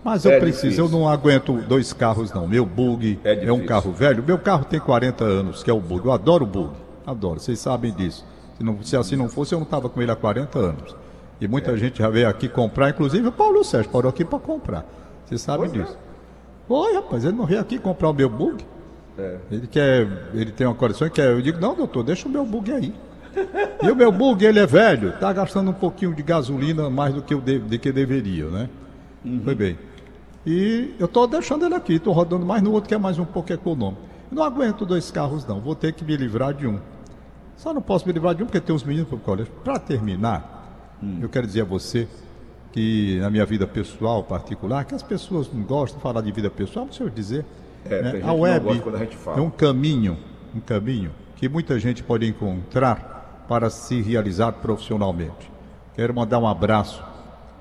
Mas 0.02 0.25
eu 0.25 0.33
é 0.33 0.40
preciso, 0.40 0.62
difícil. 0.62 0.85
eu 0.87 0.90
não 0.90 1.06
aguento 1.06 1.52
dois 1.68 1.92
carros, 1.92 2.33
não. 2.33 2.49
Meu 2.49 2.64
bug 2.64 3.21
é, 3.23 3.44
é, 3.44 3.52
um 3.52 3.66
carro 3.66 3.92
velho. 3.92 4.25
Meu 4.26 4.38
carro 4.38 4.64
tem 4.64 4.80
40 4.80 5.23
anos, 5.23 5.62
que 5.62 5.71
é 5.71 5.73
o 5.75 5.80
bug. 5.80 6.06
Eu 6.06 6.12
adoro 6.12 6.44
o 6.44 6.47
bug. 6.47 6.71
Adoro, 7.06 7.40
vocês 7.40 7.59
sabem 7.59 7.92
disso. 7.92 8.25
Se, 8.56 8.64
não, 8.64 8.83
se 8.83 8.97
assim 8.97 9.16
não 9.16 9.28
fosse, 9.28 9.54
eu 9.54 9.59
não 9.59 9.64
estava 9.64 9.87
com 9.90 10.00
ele 10.00 10.11
há 10.11 10.16
40 10.16 10.59
anos. 10.59 10.97
E 11.38 11.47
muita 11.47 11.73
é. 11.73 11.76
gente 11.76 11.99
já 11.99 12.09
veio 12.09 12.26
aqui 12.26 12.49
comprar, 12.49 12.88
inclusive 12.88 13.28
o 13.28 13.33
Paulo 13.33 13.62
Sérgio 13.62 13.90
parou 13.90 14.09
aqui 14.09 14.25
para 14.25 14.38
comprar. 14.38 14.87
Vocês 15.26 15.42
sabem 15.42 15.68
pois 15.68 15.78
é. 15.78 15.85
disso. 15.85 15.99
Oi, 16.71 16.94
rapaz, 16.94 17.23
ele 17.23 17.37
não 17.37 17.44
veio 17.44 17.61
aqui 17.61 17.78
comprar 17.78 18.09
o 18.09 18.14
meu 18.14 18.30
bug. 18.30 18.64
É. 19.18 19.37
Ele 19.50 19.66
quer, 19.66 20.09
ele 20.33 20.52
tem 20.52 20.66
uma 20.66 20.75
coleção 20.75 21.06
que 21.11 21.16
quer. 21.16 21.33
Eu 21.33 21.42
digo, 21.42 21.61
não, 21.61 21.75
doutor, 21.75 22.02
deixa 22.02 22.26
o 22.26 22.30
meu 22.30 22.47
bug 22.47 22.73
aí. 22.73 22.94
E 23.83 23.91
o 23.91 23.97
meu 23.97 24.12
bug, 24.12 24.45
ele 24.45 24.59
é 24.59 24.67
velho, 24.67 25.11
está 25.11 25.33
gastando 25.33 25.71
um 25.71 25.75
pouquinho 25.75 26.14
de 26.14 26.23
gasolina 26.23 26.88
mais 26.88 27.14
do 27.14 27.23
que, 27.23 27.35
eu 27.35 27.41
de, 27.41 27.59
de 27.59 27.79
que 27.79 27.93
deveria, 27.93 28.47
né? 28.47 28.69
Uhum. 29.25 29.41
Foi 29.45 29.55
bem. 29.55 29.79
E 30.47 30.95
eu 30.99 31.07
estou 31.07 31.26
deixando 31.26 31.64
ele 31.64 31.75
aqui, 31.75 31.95
estou 31.95 32.12
rodando 32.12 32.45
mais 32.45 32.62
no 32.62 32.73
outro 32.73 32.88
que 32.88 32.95
é 32.95 32.99
mais 32.99 33.19
um 33.19 33.25
pouco 33.25 33.53
econômico. 33.53 34.03
Eu 34.31 34.37
não 34.37 34.43
aguento 34.43 34.85
dois 34.85 35.11
carros, 35.11 35.47
não. 35.47 35.61
Vou 35.61 35.75
ter 35.75 35.93
que 35.93 36.05
me 36.05 36.17
livrar 36.17 36.53
de 36.53 36.67
um. 36.67 36.79
Só 37.57 37.73
não 37.73 37.81
posso 37.81 38.07
me 38.07 38.12
livrar 38.12 38.35
de 38.35 38.43
um 38.43 38.47
porque 38.47 38.61
tem 38.61 38.75
os 38.75 38.83
meninos 38.83 39.09
para 39.09 39.17
o 39.17 39.21
colégio. 39.21 39.53
Para 39.64 39.79
terminar, 39.79 40.97
hum. 41.03 41.19
eu 41.23 41.29
quero 41.29 41.47
dizer 41.47 41.62
a 41.62 41.64
você 41.64 42.07
que 42.73 43.19
na 43.21 43.31
minha 43.31 43.47
vida 43.47 43.67
pessoal 43.67 44.23
particular, 44.25 44.85
que 44.85 44.95
as 44.95 45.03
pessoas 45.03 45.49
não 45.53 45.62
gostam 45.62 45.99
de 45.99 46.03
falar 46.03 46.21
de 46.21 46.33
vida 46.33 46.50
pessoal, 46.50 46.87
mas 46.87 46.99
eu 46.99 47.09
dizer, 47.09 47.47
é, 47.85 48.03
né? 48.03 48.23
a 48.25 48.33
web 48.33 48.67
a 48.69 49.38
é 49.38 49.41
um 49.41 49.50
caminho, 49.50 50.19
um 50.55 50.61
caminho 50.61 51.12
que 51.37 51.49
muita 51.49 51.79
gente 51.79 52.03
pode 52.03 52.26
encontrar 52.26 53.13
para 53.49 53.71
se 53.71 54.01
realizar 54.01 54.53
profissionalmente. 54.53 55.51
Quero 55.95 56.15
mandar 56.15 56.39
um 56.39 56.47
abraço 56.47 57.03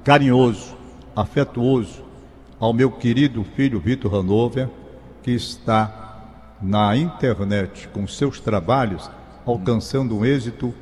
carinhoso, 0.03 0.75
afetuoso 1.15 2.03
ao 2.59 2.73
meu 2.73 2.91
querido 2.91 3.43
filho 3.43 3.79
Vitor 3.79 4.15
Hanover, 4.15 4.69
que 5.21 5.31
está 5.31 6.03
na 6.61 6.95
internet 6.95 7.87
com 7.89 8.07
seus 8.07 8.39
trabalhos 8.39 9.09
alcançando 9.45 10.17
um 10.17 10.25
êxito 10.25 10.73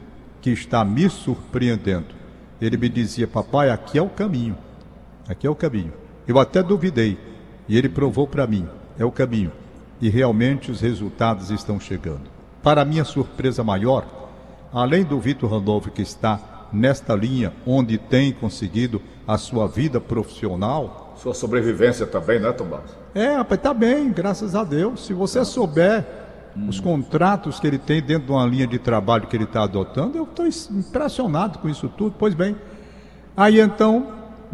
que 0.42 0.52
está 0.52 0.86
me 0.86 1.10
surpreendendo. 1.10 2.16
Ele 2.62 2.78
me 2.78 2.90
dizia, 2.90 3.28
papai, 3.28 3.70
aqui 3.70 3.98
é 3.98 4.02
o 4.02 4.10
caminho. 4.10 4.56
Aqui 5.28 5.48
é 5.48 5.50
o 5.50 5.56
caminho. 5.56 5.94
Eu 6.28 6.40
até 6.40 6.62
duvidei. 6.62 7.18
E 7.68 7.78
ele 7.78 7.90
provou 7.90 8.28
para 8.28 8.46
mim, 8.46 8.68
é 9.00 9.06
o 9.06 9.12
caminho. 9.12 9.52
E 10.00 10.10
realmente 10.10 10.70
os 10.70 10.82
resultados 10.82 11.50
estão 11.50 11.80
chegando. 11.80 12.30
Para 12.62 12.86
minha 12.86 13.04
surpresa 13.04 13.64
maior, 13.64 14.06
além 14.74 15.04
do 15.04 15.20
Vitor 15.20 15.50
Randolph 15.50 15.88
que 15.88 16.02
está 16.02 16.68
nesta 16.72 17.14
linha 17.16 17.54
onde 17.66 17.98
tem 17.98 18.32
conseguido 18.32 19.02
a 19.28 19.38
sua 19.38 19.68
vida 19.68 20.00
profissional. 20.00 21.14
Sua 21.18 21.34
sobrevivência 21.34 22.06
também, 22.06 22.40
né, 22.40 22.52
Tomás? 22.52 22.96
É, 23.14 23.36
rapaz, 23.36 23.62
tá 23.62 23.74
bem, 23.74 24.12
graças 24.12 24.56
a 24.56 24.64
Deus. 24.64 25.06
Se 25.06 25.14
você 25.14 25.44
souber 25.44 26.06
os 26.68 26.80
contratos 26.80 27.60
que 27.60 27.68
ele 27.68 27.78
tem 27.78 28.02
dentro 28.02 28.28
de 28.28 28.32
uma 28.32 28.46
linha 28.46 28.68
de 28.68 28.80
trabalho 28.80 29.28
que 29.28 29.36
ele 29.36 29.44
está 29.44 29.64
adotando, 29.64 30.18
eu 30.18 30.24
estou 30.24 30.46
impressionado 30.48 31.60
com 31.60 31.70
isso 31.70 31.88
tudo. 31.90 32.16
Pois 32.18 32.34
bem, 32.34 32.56
aí 33.36 33.60
então, 33.60 34.08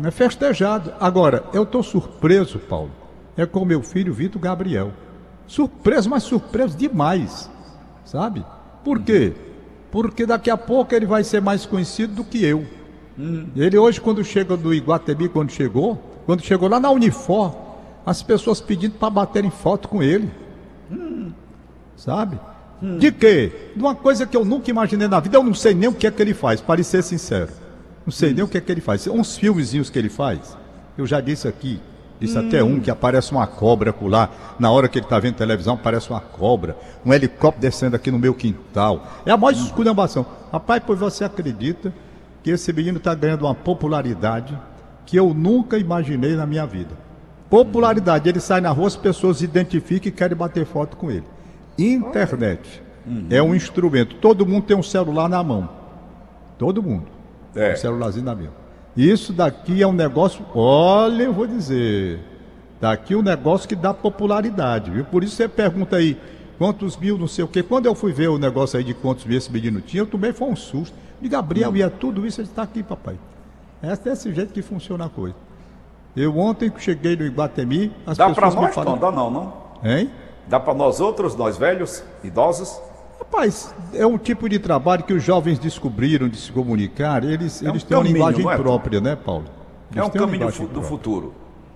é 0.04 0.12
festejado. 0.12 0.94
Agora, 1.00 1.44
eu 1.54 1.64
estou 1.64 1.82
surpreso, 1.84 2.60
Paulo, 2.60 2.92
é 3.36 3.46
com 3.46 3.64
meu 3.64 3.82
filho 3.82 4.14
Vitor 4.14 4.42
Gabriel. 4.42 4.92
Surpreso, 5.46 6.10
mas 6.10 6.24
surpreso 6.24 6.78
demais, 6.78 7.50
sabe? 8.04 8.46
Por 8.84 9.02
quê? 9.02 9.34
Porque 9.92 10.26
daqui 10.26 10.50
a 10.50 10.58
pouco 10.58 10.94
ele 10.94 11.06
vai 11.06 11.24
ser 11.24 11.42
mais 11.42 11.66
conhecido 11.66 12.16
do 12.16 12.24
que 12.24 12.44
eu. 12.44 12.66
Hum. 13.18 13.48
Ele 13.56 13.78
hoje, 13.78 14.00
quando 14.00 14.24
chega 14.24 14.56
do 14.56 14.74
Iguatemi, 14.74 15.30
quando 15.30 15.52
chegou, 15.52 16.02
quando 16.26 16.42
chegou 16.44 16.70
lá 16.70 16.80
na 16.80 16.92
Unifor, 16.92 17.56
as 18.06 18.22
pessoas 18.22 18.62
pedindo 18.62 18.96
para 18.96 19.10
baterem 19.10 19.50
foto 19.50 19.88
com 19.88 20.04
ele. 20.04 20.30
Hum 20.92 21.32
sabe? 21.98 22.40
Hum. 22.82 23.00
De 23.00 23.12
quê? 23.12 23.52
De 23.76 23.82
uma 23.82 23.96
coisa 23.96 24.26
que 24.26 24.38
eu 24.38 24.46
nunca 24.46 24.70
imaginei 24.70 25.08
na 25.08 25.20
vida, 25.20 25.38
eu 25.38 25.44
não 25.44 25.54
sei 25.54 25.74
nem 25.74 25.90
o 25.90 25.94
que 25.94 26.06
é 26.08 26.12
que 26.12 26.22
ele 26.22 26.34
faz, 26.34 26.62
para 26.62 26.82
ser 26.84 27.02
sincero. 27.02 27.52
Não 28.06 28.12
sei 28.12 28.32
hum. 28.32 28.36
nem 28.36 28.44
o 28.44 28.48
que 28.48 28.58
é 28.58 28.62
que 28.62 28.72
ele 28.72 28.80
faz. 28.80 29.08
Uns 29.08 29.36
filmezinhos 29.36 29.90
que 29.90 29.98
ele 29.98 30.10
faz, 30.10 30.56
eu 30.98 31.06
já 31.06 31.20
disse 31.20 31.48
aqui, 31.48 31.82
disse 32.20 32.38
hum. 32.38 32.48
até 32.48 32.64
um 32.64 32.80
que 32.80 32.90
aparece 32.90 33.32
uma 33.32 33.46
cobra 33.46 33.94
lá, 34.02 34.30
na 34.60 34.72
hora 34.72 34.88
que 34.88 34.98
ele 34.98 35.06
está 35.06 35.20
vendo 35.20 35.36
televisão, 35.36 35.76
aparece 35.76 36.10
uma 36.10 36.20
cobra, 36.20 36.76
um 37.06 37.14
helicóptero 37.14 37.62
descendo 37.62 37.96
aqui 37.96 38.12
no 38.12 38.20
meu 38.20 38.34
quintal. 38.34 39.06
É 39.26 39.32
a 39.32 39.38
maior 39.38 39.52
esculhambação. 39.52 40.26
Rapaz, 40.52 40.82
pois 40.86 41.00
você 41.00 41.24
acredita 41.24 41.94
que 42.44 42.52
esse 42.52 42.72
menino 42.72 42.98
está 42.98 43.14
ganhando 43.14 43.46
uma 43.46 43.56
popularidade 43.56 44.58
que 45.06 45.18
eu 45.18 45.34
nunca 45.34 45.78
imaginei 45.78 46.36
na 46.36 46.46
minha 46.46 46.66
vida. 46.66 46.96
Popularidade, 47.50 48.28
ele 48.28 48.40
sai 48.40 48.60
na 48.60 48.72
rua, 48.72 48.88
as 48.88 48.96
pessoas 48.96 49.42
identificam 49.42 50.10
e 50.10 50.12
querem 50.12 50.36
bater 50.36 50.66
foto 50.66 50.98
com 50.98 51.10
ele. 51.10 51.24
Internet 51.78 52.82
uhum. 53.06 53.28
é 53.30 53.42
um 53.42 53.56
instrumento. 53.56 54.16
Todo 54.16 54.46
mundo 54.46 54.66
tem 54.66 54.76
um 54.76 54.84
celular 54.84 55.30
na 55.30 55.42
mão. 55.44 55.70
Todo 56.58 56.84
mundo. 56.84 57.06
É. 57.56 57.74
Um 57.74 57.76
celularzinho 57.78 58.26
na 58.26 58.36
mão. 58.36 58.67
Isso 58.98 59.32
daqui 59.32 59.84
é 59.84 59.88
um 59.88 59.94
negócio, 59.94 60.44
olha, 60.56 61.24
eu 61.24 61.32
vou 61.32 61.46
dizer, 61.46 62.20
daqui 62.82 63.14
é 63.14 63.18
um 63.18 63.22
negócio 63.22 63.70
que 63.70 63.76
dá 63.76 63.94
popularidade, 63.94 64.90
viu? 64.90 65.06
Por 65.06 65.24
isso 65.24 65.36
você 65.36 65.48
pergunta 65.48 65.98
aí, 65.98 66.18
quantos 66.58 66.98
mil, 66.98 67.16
não 67.16 67.28
sei 67.28 67.44
o 67.44 67.48
quê. 67.48 67.62
Quando 67.62 67.86
eu 67.86 67.94
fui 67.94 68.12
ver 68.12 68.30
o 68.30 68.40
negócio 68.40 68.76
aí 68.76 68.84
de 68.84 68.96
quantos 68.96 69.24
mil 69.26 69.38
esse 69.38 69.52
menino 69.52 69.82
tinha, 69.82 70.02
eu 70.02 70.08
também 70.08 70.34
foi 70.34 70.48
um 70.48 70.56
susto. 70.56 70.96
De 71.22 71.30
Gabriel, 71.30 71.76
ia 71.76 71.92
tudo 71.92 72.26
isso, 72.26 72.42
ele 72.42 72.48
está 72.48 72.64
aqui, 72.64 72.82
papai. 72.82 73.20
É 73.84 73.96
desse 73.96 74.34
jeito 74.34 74.52
que 74.52 74.64
funciona 74.64 75.06
a 75.06 75.10
coisa. 75.10 75.36
Eu 76.16 76.36
ontem 76.36 76.68
que 76.70 76.82
cheguei 76.82 77.16
no 77.16 77.24
Iguatemi, 77.24 77.92
as 78.06 78.18
Dá 78.18 78.26
pra 78.26 78.34
pessoas 78.34 78.56
me 78.56 78.62
nós, 78.62 78.74
falam... 78.74 78.94
Tom? 78.94 79.00
Dá 79.00 79.12
não, 79.12 79.30
não? 79.30 79.54
Hein? 79.84 80.10
Dá 80.48 80.60
pra 80.60 80.74
nós 80.74 81.00
outros, 81.00 81.36
nós 81.36 81.56
velhos, 81.56 82.04
idosos? 82.24 82.80
Rapaz, 83.32 83.74
é 83.94 84.06
um 84.06 84.18
tipo 84.18 84.48
de 84.50 84.58
trabalho 84.58 85.04
que 85.04 85.14
os 85.14 85.22
jovens 85.24 85.60
descobriram 85.60 86.28
de 86.28 86.38
se 86.38 86.52
comunicar. 86.52 87.24
Eles, 87.24 87.62
É 87.62 87.68
um 87.68 87.70
eles 87.72 87.84
têm 87.84 87.98
uma 87.98 88.04
linguagem 88.04 88.50
é, 88.50 88.56
própria, 88.58 89.02
né, 89.02 89.16
Paulo? 89.16 89.46
É 89.94 89.98
Eles 90.00 90.08
um 90.08 90.12
têm 90.12 90.22
uma 90.22 90.28
caminho 90.28 90.50
do, 90.52 90.54
própria. 90.68 90.84
futuro. 90.84 91.34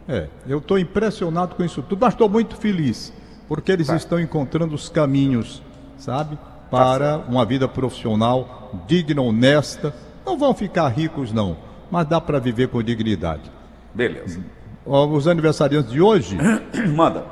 É, 0.07 0.27
eu 0.47 0.57
estou 0.57 0.79
impressionado 0.79 1.55
com 1.55 1.63
isso 1.63 1.81
tudo, 1.81 1.99
mas 2.01 2.13
estou 2.13 2.27
muito 2.27 2.55
feliz, 2.55 3.13
porque 3.47 3.71
eles 3.71 3.87
Tá. 3.87 3.95
estão 3.95 4.19
encontrando 4.19 4.73
os 4.73 4.89
caminhos, 4.89 5.61
sabe, 5.97 6.37
para 6.71 7.17
uma 7.29 7.45
vida 7.45 7.67
profissional 7.67 8.71
digna, 8.87 9.21
honesta. 9.21 9.93
Não 10.25 10.37
vão 10.37 10.53
ficar 10.53 10.87
ricos, 10.87 11.31
não, 11.31 11.57
mas 11.91 12.07
dá 12.07 12.19
para 12.19 12.39
viver 12.39 12.69
com 12.69 12.81
dignidade. 12.81 13.51
Beleza. 13.93 14.39
Os 14.85 15.27
aniversariantes 15.27 15.91
de 15.91 16.01
hoje, 16.01 16.37
Manda. 16.95 17.23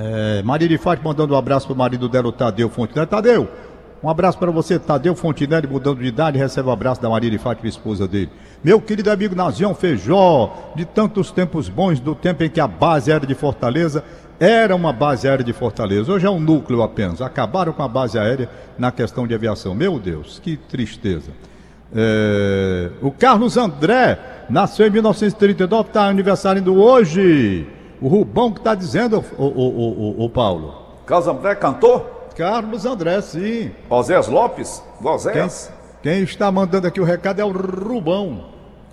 É, 0.00 0.42
Maria 0.44 0.68
de 0.68 0.78
Fátima 0.78 1.10
mandando 1.10 1.34
um 1.34 1.36
abraço 1.36 1.66
para 1.66 1.74
o 1.74 1.76
marido 1.76 2.08
dela, 2.08 2.28
o 2.28 2.32
Tadeu 2.32 2.70
Fontinelli. 2.70 3.08
Tadeu, 3.08 3.48
um 4.00 4.08
abraço 4.08 4.38
para 4.38 4.48
você, 4.52 4.78
Tadeu 4.78 5.12
Fontinelli, 5.16 5.66
mudando 5.66 5.98
de 5.98 6.06
idade, 6.06 6.38
recebe 6.38 6.68
o 6.68 6.70
abraço 6.70 7.02
da 7.02 7.10
Maria 7.10 7.28
de 7.28 7.36
Fátima, 7.36 7.68
esposa 7.68 8.06
dele. 8.06 8.30
Meu 8.62 8.80
querido 8.80 9.10
amigo 9.10 9.34
Nazião 9.34 9.74
Feijó, 9.74 10.72
de 10.76 10.84
tantos 10.84 11.32
tempos 11.32 11.68
bons, 11.68 11.98
do 11.98 12.14
tempo 12.14 12.44
em 12.44 12.48
que 12.48 12.60
a 12.60 12.68
base 12.68 13.10
aérea 13.10 13.26
de 13.26 13.34
Fortaleza 13.34 14.04
era 14.38 14.76
uma 14.76 14.92
base 14.92 15.26
aérea 15.26 15.44
de 15.44 15.52
Fortaleza. 15.52 16.12
Hoje 16.12 16.24
é 16.24 16.30
um 16.30 16.38
núcleo 16.38 16.80
apenas. 16.80 17.20
Acabaram 17.20 17.72
com 17.72 17.82
a 17.82 17.88
base 17.88 18.16
aérea 18.16 18.48
na 18.78 18.92
questão 18.92 19.26
de 19.26 19.34
aviação. 19.34 19.74
Meu 19.74 19.98
Deus, 19.98 20.38
que 20.38 20.56
tristeza. 20.56 21.32
É, 21.92 22.90
o 23.02 23.10
Carlos 23.10 23.56
André 23.56 24.16
nasceu 24.48 24.86
em 24.86 24.90
1939, 24.90 25.88
está 25.88 26.04
aniversariando 26.04 26.80
hoje. 26.80 27.66
O 28.00 28.08
Rubão 28.08 28.52
que 28.52 28.60
está 28.60 28.74
dizendo, 28.74 29.24
o, 29.36 29.44
o, 29.44 30.20
o, 30.20 30.24
o, 30.24 30.30
Paulo. 30.30 30.74
Carlos 31.04 31.26
André 31.26 31.54
cantou? 31.54 32.28
Carlos 32.36 32.86
André, 32.86 33.20
sim. 33.20 33.72
Osés 33.90 34.28
Lopes? 34.28 34.82
Quem, 35.00 35.10
Osés? 35.10 35.72
quem 36.02 36.22
está 36.22 36.52
mandando 36.52 36.86
aqui 36.86 37.00
o 37.00 37.04
recado 37.04 37.40
é 37.40 37.44
o 37.44 37.50
Rubão. 37.50 38.44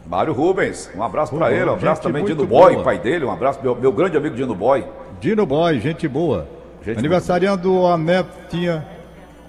Mário 0.08 0.34
Rubens. 0.34 0.90
Um 0.96 1.04
abraço 1.04 1.34
Rubão, 1.34 1.50
ele. 1.50 1.70
Um 1.70 1.74
abraço 1.74 2.02
também 2.02 2.26
Dino 2.26 2.48
Boy, 2.48 2.74
boa. 2.74 2.84
pai 2.84 2.98
dele. 2.98 3.26
Um 3.26 3.32
abraço, 3.32 3.60
meu, 3.62 3.76
meu 3.76 3.92
grande 3.92 4.18
amigo 4.18 4.36
Dino 4.36 4.56
Boy. 4.56 4.86
Dino 5.20 5.46
Boy, 5.46 5.80
gente 5.80 6.08
boa. 6.08 6.48
Gente 6.84 7.00
Aniversariando 7.00 7.86
a 7.88 7.98
netinha 7.98 8.86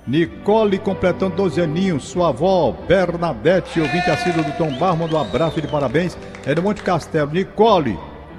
Nicole, 0.06 0.78
completando 0.78 1.34
12 1.34 1.60
aninhos. 1.60 2.04
Sua 2.04 2.28
avó, 2.28 2.72
Bernadette, 2.86 3.80
ouvinte 3.80 4.08
assíduo 4.08 4.44
do 4.44 4.52
Tom 4.52 4.72
Bar, 4.78 4.96
manda 4.96 5.16
um 5.16 5.20
abraço 5.20 5.58
e 5.58 5.62
de 5.62 5.68
parabéns. 5.68 6.16
É 6.46 6.54
do 6.54 6.62
Monte 6.62 6.82
Castelo. 6.82 7.32
Nicole, 7.32 7.98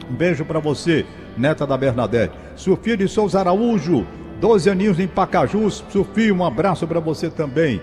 um 0.09 0.13
beijo 0.13 0.45
pra 0.45 0.59
você, 0.59 1.05
neta 1.37 1.65
da 1.65 1.77
Bernadette. 1.77 2.33
Sofia 2.55 2.97
de 2.97 3.07
Souza 3.07 3.39
Araújo, 3.39 4.05
12 4.39 4.69
aninhos 4.69 4.99
em 4.99 5.07
Pacajus. 5.07 5.83
Sofia, 5.89 6.33
um 6.33 6.45
abraço 6.45 6.87
pra 6.87 6.99
você 6.99 7.29
também. 7.29 7.81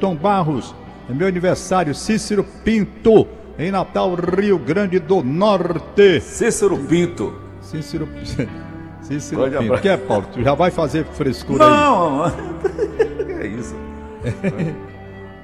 Tom 0.00 0.14
Barros. 0.14 0.74
É 1.08 1.12
meu 1.12 1.28
aniversário, 1.28 1.94
Cícero 1.94 2.44
Pinto, 2.64 3.28
em 3.58 3.70
Natal, 3.70 4.14
Rio 4.14 4.58
Grande 4.58 4.98
do 4.98 5.22
Norte. 5.22 6.20
Cícero 6.20 6.76
Pinto. 6.78 7.32
Cícero. 7.60 8.08
Cícero 9.02 9.42
Grande 9.42 9.56
Pinto. 9.58 9.64
abraço. 9.66 9.82
Quer, 9.82 9.98
Paulo? 9.98 10.26
Tu 10.32 10.42
já 10.42 10.54
vai 10.54 10.70
fazer 10.70 11.04
frescura 11.04 11.64
aí? 11.64 11.70
Não! 11.70 12.30
que 13.24 13.32
é 13.32 13.46
isso? 13.46 13.76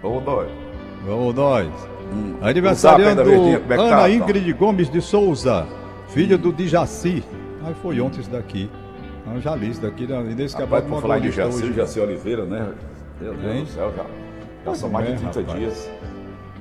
Vamos 0.02 0.24
nós. 0.24 0.48
Vamos 1.06 1.34
nós. 1.34 1.68
Hum. 2.12 2.34
Aniversariando 2.42 3.22
é 3.22 3.24
que 3.24 3.72
Ana 3.72 3.96
tá? 3.96 4.10
Ingrid 4.10 4.52
Gomes 4.52 4.90
de 4.90 5.00
Souza, 5.00 5.66
filha 6.12 6.36
do 6.38 6.52
Dijaci. 6.52 7.24
Ah, 7.64 7.72
foi 7.80 8.00
ontem 8.00 8.20
isso 8.20 8.30
daqui. 8.30 8.70
Não, 9.26 9.40
já 9.40 9.54
li 9.54 9.70
isso 9.70 9.80
daqui. 9.80 10.06
né? 10.06 10.16
E 10.30 10.34
nesse 10.34 10.54
Rapaz, 10.54 10.56
acabado 10.56 10.82
por 10.82 10.88
mandou 10.90 11.02
falar 11.02 11.18
de 11.20 11.30
Jaci, 11.30 11.62
hoje. 11.64 11.72
Jaci 11.74 12.00
Oliveira, 12.00 12.44
né? 12.44 12.72
Meu 13.20 13.34
Deus 13.34 13.54
Hein? 13.54 13.64
do 13.64 13.70
céu, 13.70 13.92
já, 13.96 14.04
já 14.64 14.74
são 14.74 14.90
mais 14.90 15.06
de 15.06 15.12
É, 15.12 15.16
30 15.16 15.40
rapaz. 15.40 15.58
dias. 15.58 15.90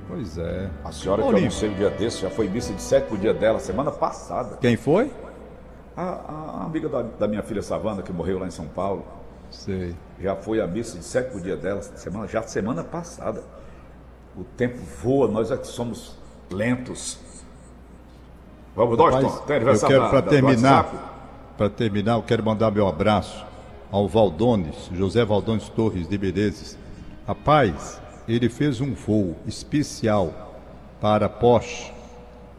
Pois 0.07 0.37
é. 0.37 0.69
A 0.83 0.91
senhora 0.91 1.23
Ô, 1.25 1.29
que 1.29 1.35
eu 1.35 1.41
não 1.41 1.51
sei 1.51 1.69
um 1.69 1.73
dia 1.73 1.89
desse, 1.89 2.21
já 2.21 2.29
foi 2.29 2.47
missa 2.49 2.73
de 2.73 2.81
sete 2.81 3.07
pro 3.07 3.17
dia 3.17 3.33
dela, 3.33 3.59
semana 3.59 3.91
passada. 3.91 4.57
Quem 4.57 4.75
foi? 4.75 5.11
A, 5.95 6.01
a- 6.03 6.57
a 6.61 6.65
amiga 6.65 6.87
da, 6.89 7.01
da 7.01 7.27
minha 7.27 7.41
filha 7.41 7.61
Savana, 7.61 8.01
que 8.01 8.11
morreu 8.11 8.37
lá 8.39 8.45
em 8.47 8.51
São 8.51 8.65
Paulo, 8.67 9.05
Sei. 9.49 9.95
já 10.19 10.35
foi 10.35 10.61
a 10.61 10.67
missa 10.67 10.97
de 10.97 11.03
sete 11.03 11.31
pro 11.31 11.39
dia 11.41 11.55
dela, 11.57 11.81
semana, 11.81 12.27
já 12.27 12.41
semana 12.43 12.83
passada. 12.83 13.43
O 14.35 14.43
tempo 14.43 14.77
voa, 15.01 15.27
nós 15.27 15.49
é 15.51 15.57
que 15.57 15.67
somos 15.67 16.17
lentos. 16.49 17.19
Vamos 18.75 18.97
Rapaz? 18.97 19.39
Tem 19.41 19.57
eu 19.57 19.79
quero 19.79 20.09
para 20.09 20.21
terminar, 20.21 21.53
para 21.57 21.69
terminar, 21.69 22.13
eu 22.13 22.23
quero 22.23 22.43
mandar 22.43 22.71
meu 22.71 22.87
abraço 22.87 23.45
ao 23.91 24.07
Valdones, 24.07 24.89
José 24.93 25.25
Valdones 25.25 25.67
Torres 25.69 26.07
de 26.07 26.17
Menezes. 26.17 26.77
Rapaz, 27.27 28.01
ele 28.27 28.47
fez 28.47 28.79
um 28.79 28.93
voo 28.93 29.35
especial 29.45 30.59
para 31.01 31.27
Porsche 31.27 31.91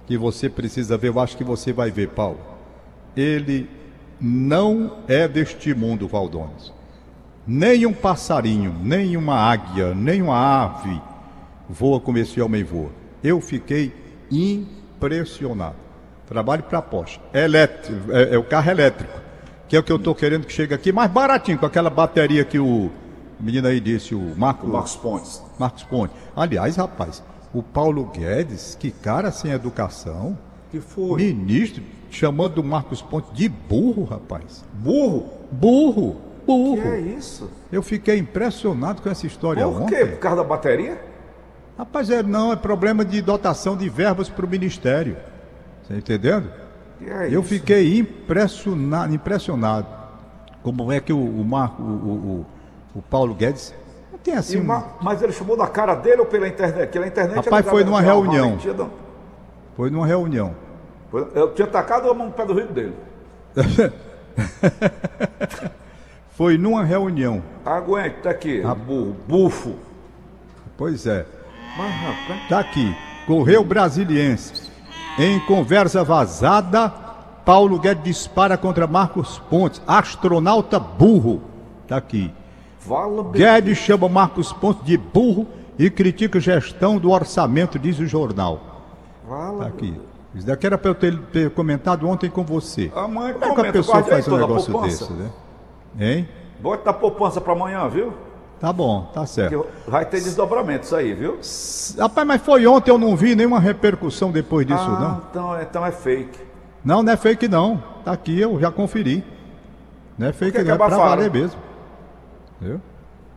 que 0.07 0.19
você 0.19 0.49
precisa 0.49 0.99
ver, 0.99 1.09
eu 1.09 1.21
acho 1.21 1.37
que 1.37 1.45
você 1.45 1.73
vai 1.73 1.91
ver, 1.91 2.11
Paulo. 2.11 2.41
Ele 3.17 3.69
não 4.21 4.99
é 5.09 5.27
deste 5.27 5.75
mundo, 5.75 6.07
Valdones. 6.07 6.73
Nem 7.47 7.87
um 7.87 7.93
passarinho, 7.93 8.77
nem 8.83 9.17
uma 9.17 9.37
águia, 9.37 9.95
nem 9.95 10.21
uma 10.21 10.65
ave 10.65 11.01
voa 11.69 11.99
como 11.99 12.19
esse 12.19 12.41
homem 12.41 12.63
voa. 12.63 12.91
Eu 13.25 13.41
fiquei 13.41 13.93
impressionado. 14.31 15.82
Trabalho 16.33 16.63
para 16.63 16.81
Porsche. 16.81 17.21
É 17.33 17.45
elétrico, 17.45 18.11
é, 18.13 18.35
é 18.35 18.39
o 18.39 18.43
carro 18.45 18.71
elétrico, 18.71 19.13
que 19.69 19.77
é 19.77 19.79
o 19.79 19.83
que 19.83 19.93
eu 19.93 19.97
estou 19.97 20.15
querendo 20.15 20.47
que 20.47 20.53
chegue 20.53 20.73
aqui 20.73 20.91
mais 20.93 21.11
baratinho, 21.11 21.59
com 21.59 21.67
aquela 21.67 21.91
bateria 21.91 22.45
que 22.45 22.59
o 22.59 22.91
menino 23.39 23.69
aí 23.69 23.81
disse, 23.81 24.15
o 24.15 24.35
Marco, 24.37 24.67
Marcos 24.67 24.97
Pontes. 24.97 25.43
Marcos 25.59 25.83
Ponte. 25.83 26.15
Aliás, 26.35 26.77
rapaz, 26.77 27.23
o 27.53 27.63
Paulo 27.63 28.05
Guedes, 28.07 28.77
que 28.81 28.91
cara 28.91 29.31
sem 29.31 29.51
educação, 29.51 30.39
Que 30.71 30.81
foi? 30.81 31.21
ministro, 31.35 31.83
chamando 32.11 32.59
o 32.59 32.65
Marcos 32.65 33.03
Ponte 33.03 33.33
de 33.35 33.49
burro, 33.49 34.05
rapaz. 34.05 34.65
Burro? 34.73 35.27
Burro, 35.51 36.17
burro. 36.47 36.81
Que 36.81 36.89
é 36.89 37.01
isso? 37.01 37.51
Eu 37.71 37.83
fiquei 37.83 38.17
impressionado 38.19 39.03
com 39.03 39.11
essa 39.11 39.27
história 39.27 39.65
Por 39.67 39.83
ontem. 39.83 39.97
quê? 39.97 40.07
Por 40.07 40.19
causa 40.19 40.37
da 40.39 40.45
bateria? 40.45 40.99
Rapaz, 41.77 42.09
é, 42.11 42.23
não, 42.23 42.53
é 42.53 42.57
problema 42.57 43.05
de 43.05 43.21
dotação 43.21 43.77
de 43.77 43.89
verbas 43.89 44.29
para 44.29 44.45
o 44.47 44.49
Ministério. 44.49 45.17
Você 45.83 45.95
entendendo? 45.97 46.51
Que 46.99 47.11
é 47.11 47.29
Eu 47.35 47.43
fiquei 47.43 47.99
impressionado, 47.99 49.15
impressionado. 49.15 49.87
Como 50.63 50.93
é 50.93 51.01
que 51.01 51.13
o, 51.13 51.19
o 51.19 51.45
Marco, 51.45 51.83
o, 51.83 51.87
o, 51.87 52.47
o- 52.99 53.03
Paulo 53.03 53.35
Guedes 53.35 53.75
não 54.13 54.19
tem 54.19 54.35
assim. 54.35 54.59
um- 54.59 54.63
uma- 54.63 54.87
Mas 55.01 55.21
ele 55.23 55.33
chamou 55.33 55.57
da 55.57 55.67
cara 55.67 55.95
dele 55.97 56.21
ou 56.21 56.27
pela 56.27 56.47
internet? 56.47 56.87
Porque 56.87 57.01
na 57.01 57.07
internet 57.09 57.37
Rapaz, 57.37 57.67
foi 57.67 57.83
numa 57.85 58.01
reunião. 58.01 58.59
Foi 59.77 59.91
numa 59.91 60.07
reunião. 60.07 60.55
Eu 61.35 61.53
tinha 61.55 61.67
tacado 61.67 62.09
a 62.11 62.15
mão 62.15 62.27
no 62.29 62.33
pé 62.33 62.47
do 62.47 62.55
rio 62.55 62.69
dele. 62.69 62.95
Foi 66.31 66.57
numa 66.57 66.83
reunião. 66.83 67.43
Aguente, 67.65 68.17
tá 68.23 68.31
aqui. 68.31 68.63
Burro, 68.63 69.17
bufo. 69.29 69.75
Pois 70.79 71.07
é. 71.07 71.27
Mas, 71.77 71.93
rapaz. 71.95 72.49
Tá 72.49 72.59
aqui. 72.61 72.97
Correio 73.27 73.63
Brasiliense. 73.63 74.72
Em 75.19 75.39
conversa 75.41 76.03
vazada, 76.03 76.89
Paulo 77.45 77.79
Guedes 77.79 78.03
dispara 78.03 78.57
contra 78.57 78.87
Marcos 78.87 79.39
Pontes, 79.51 79.83
astronauta 79.87 80.81
burro. 80.81 81.43
Tá 81.87 81.97
aqui. 81.97 82.33
Vala 82.81 83.31
Guedes 83.31 83.79
chama 83.79 84.09
Marcos 84.09 84.53
Pontes 84.53 84.85
de 84.85 84.97
burro 84.97 85.47
e 85.79 85.91
critica 85.91 86.39
a 86.39 86.41
gestão 86.41 86.99
do 86.99 87.11
orçamento, 87.11 87.79
diz 87.79 87.99
o 87.99 88.07
jornal. 88.07 88.61
Vala 89.29 89.65
Tá 89.65 89.67
aqui. 89.67 90.01
Isso 90.35 90.47
daqui 90.47 90.67
era 90.67 90.79
para 90.79 90.91
eu 90.91 90.95
ter, 90.95 91.19
ter 91.27 91.51
comentado 91.51 92.09
ontem 92.09 92.31
com 92.31 92.43
você. 92.43 92.91
A 92.95 93.07
mãe 93.07 93.35
Como 93.35 93.45
é 93.45 93.55
que 93.55 93.69
a 93.69 93.73
pessoa 93.73 94.03
faz 94.03 94.27
um 94.27 94.35
a 94.35 94.39
negócio 94.39 94.81
desse, 94.81 95.13
né? 95.13 95.31
Hein? 96.01 96.29
Bota 96.59 96.85
da 96.85 96.93
poupança 96.93 97.39
pra 97.39 97.53
amanhã, 97.53 97.87
viu? 97.87 98.15
Tá 98.63 98.73
bom, 98.73 99.11
tá 99.13 99.27
certo. 99.27 99.67
Que 99.85 99.91
vai 99.91 100.07
ter 100.07 100.21
desdobramento 100.21 100.85
isso 100.85 100.95
aí, 100.95 101.13
viu? 101.15 101.41
Rapaz, 101.99 102.25
mas 102.25 102.41
foi 102.43 102.65
ontem, 102.65 102.93
eu 102.93 102.97
não 102.97 103.17
vi 103.17 103.35
nenhuma 103.35 103.59
repercussão 103.59 104.31
depois 104.31 104.65
disso, 104.65 104.79
ah, 104.81 105.01
não. 105.01 105.23
Então, 105.29 105.61
então 105.63 105.85
é 105.85 105.91
fake. 105.91 106.39
Não, 106.85 107.03
não 107.03 107.13
é 107.13 107.17
fake 107.17 107.49
não. 107.49 107.83
Tá 108.05 108.13
aqui, 108.13 108.39
eu 108.39 108.61
já 108.61 108.71
conferi. 108.71 109.25
Não 110.17 110.29
é 110.29 110.33
fake 110.33 110.53
que 110.53 110.59
que 110.59 110.65
não, 110.65 110.75
é 110.75 110.77
pra 110.77 110.87
abafaram? 110.87 111.09
valer 111.11 111.31
mesmo. 111.33 111.61
Viu? 112.61 112.81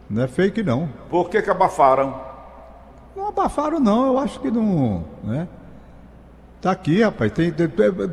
Não 0.07 0.21
é 0.21 0.27
fake 0.27 0.61
não. 0.61 0.88
Por 1.09 1.27
que 1.27 1.41
que 1.41 1.49
abafaram? 1.49 2.21
Não 3.15 3.27
abafaram 3.27 3.79
não, 3.79 4.05
eu 4.05 4.19
acho 4.19 4.39
que 4.39 4.51
não, 4.51 5.05
né? 5.23 5.47
Tá 6.61 6.69
aqui, 6.69 7.01
rapaz. 7.01 7.31
Tem, 7.31 7.51
tem- 7.51 7.67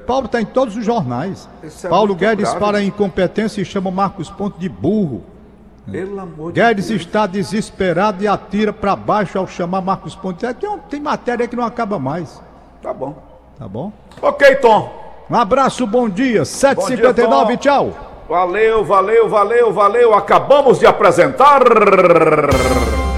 Paulo 0.07 0.29
tá 0.29 0.40
em 0.40 0.46
todos 0.46 0.79
os 0.79 0.85
jornais. 0.85 1.46
É 1.62 1.88
Paulo 1.90 2.14
Guedes 2.14 2.44
grave. 2.46 2.59
para 2.59 2.79
a 2.79 2.83
incompetência 2.83 3.61
e 3.61 3.66
chama 3.66 3.90
Marcos 3.90 4.31
Ponte 4.31 4.59
de 4.59 4.68
burro. 4.70 5.25
Pelo 5.90 6.21
amor 6.21 6.53
de 6.53 6.61
Guedes 6.61 6.88
Deus. 6.88 7.01
está 7.01 7.27
desesperado 7.27 8.23
e 8.23 8.29
atira 8.29 8.73
para 8.73 8.95
baixo 8.95 9.38
ao 9.38 9.47
chamar 9.47 9.81
Marcos 9.81 10.14
Ponte. 10.14 10.47
É, 10.47 10.53
Tem, 10.55 10.71
tem 10.88 11.01
matéria 11.01 11.49
que 11.49 11.57
não 11.57 11.64
acaba 11.64 11.99
mais. 11.99 12.40
Tá 12.81 12.92
bom. 12.92 13.16
Tá 13.59 13.66
bom? 13.66 13.92
Ok, 14.21 14.57
Tom. 14.57 14.92
Um 15.29 15.37
abraço, 15.37 15.87
bom 15.87 16.09
dia. 16.09 16.40
Bom 16.40 16.45
7h59, 16.45 16.97
dia, 16.97 17.14
Tom. 17.14 17.57
tchau. 17.57 17.90
Valeu, 18.29 18.85
valeu, 18.85 19.29
valeu, 19.29 19.73
valeu. 19.73 20.14
Acabamos 20.14 20.79
de 20.79 20.87
apresentar. 20.87 21.62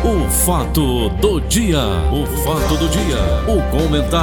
O 0.05 0.29
fato 0.31 1.09
do 1.11 1.41
dia. 1.43 1.79
O 2.13 2.27
fato 2.45 2.77
do 2.77 2.89
dia. 2.89 3.17
O 3.47 3.63
comentário. 3.71 4.15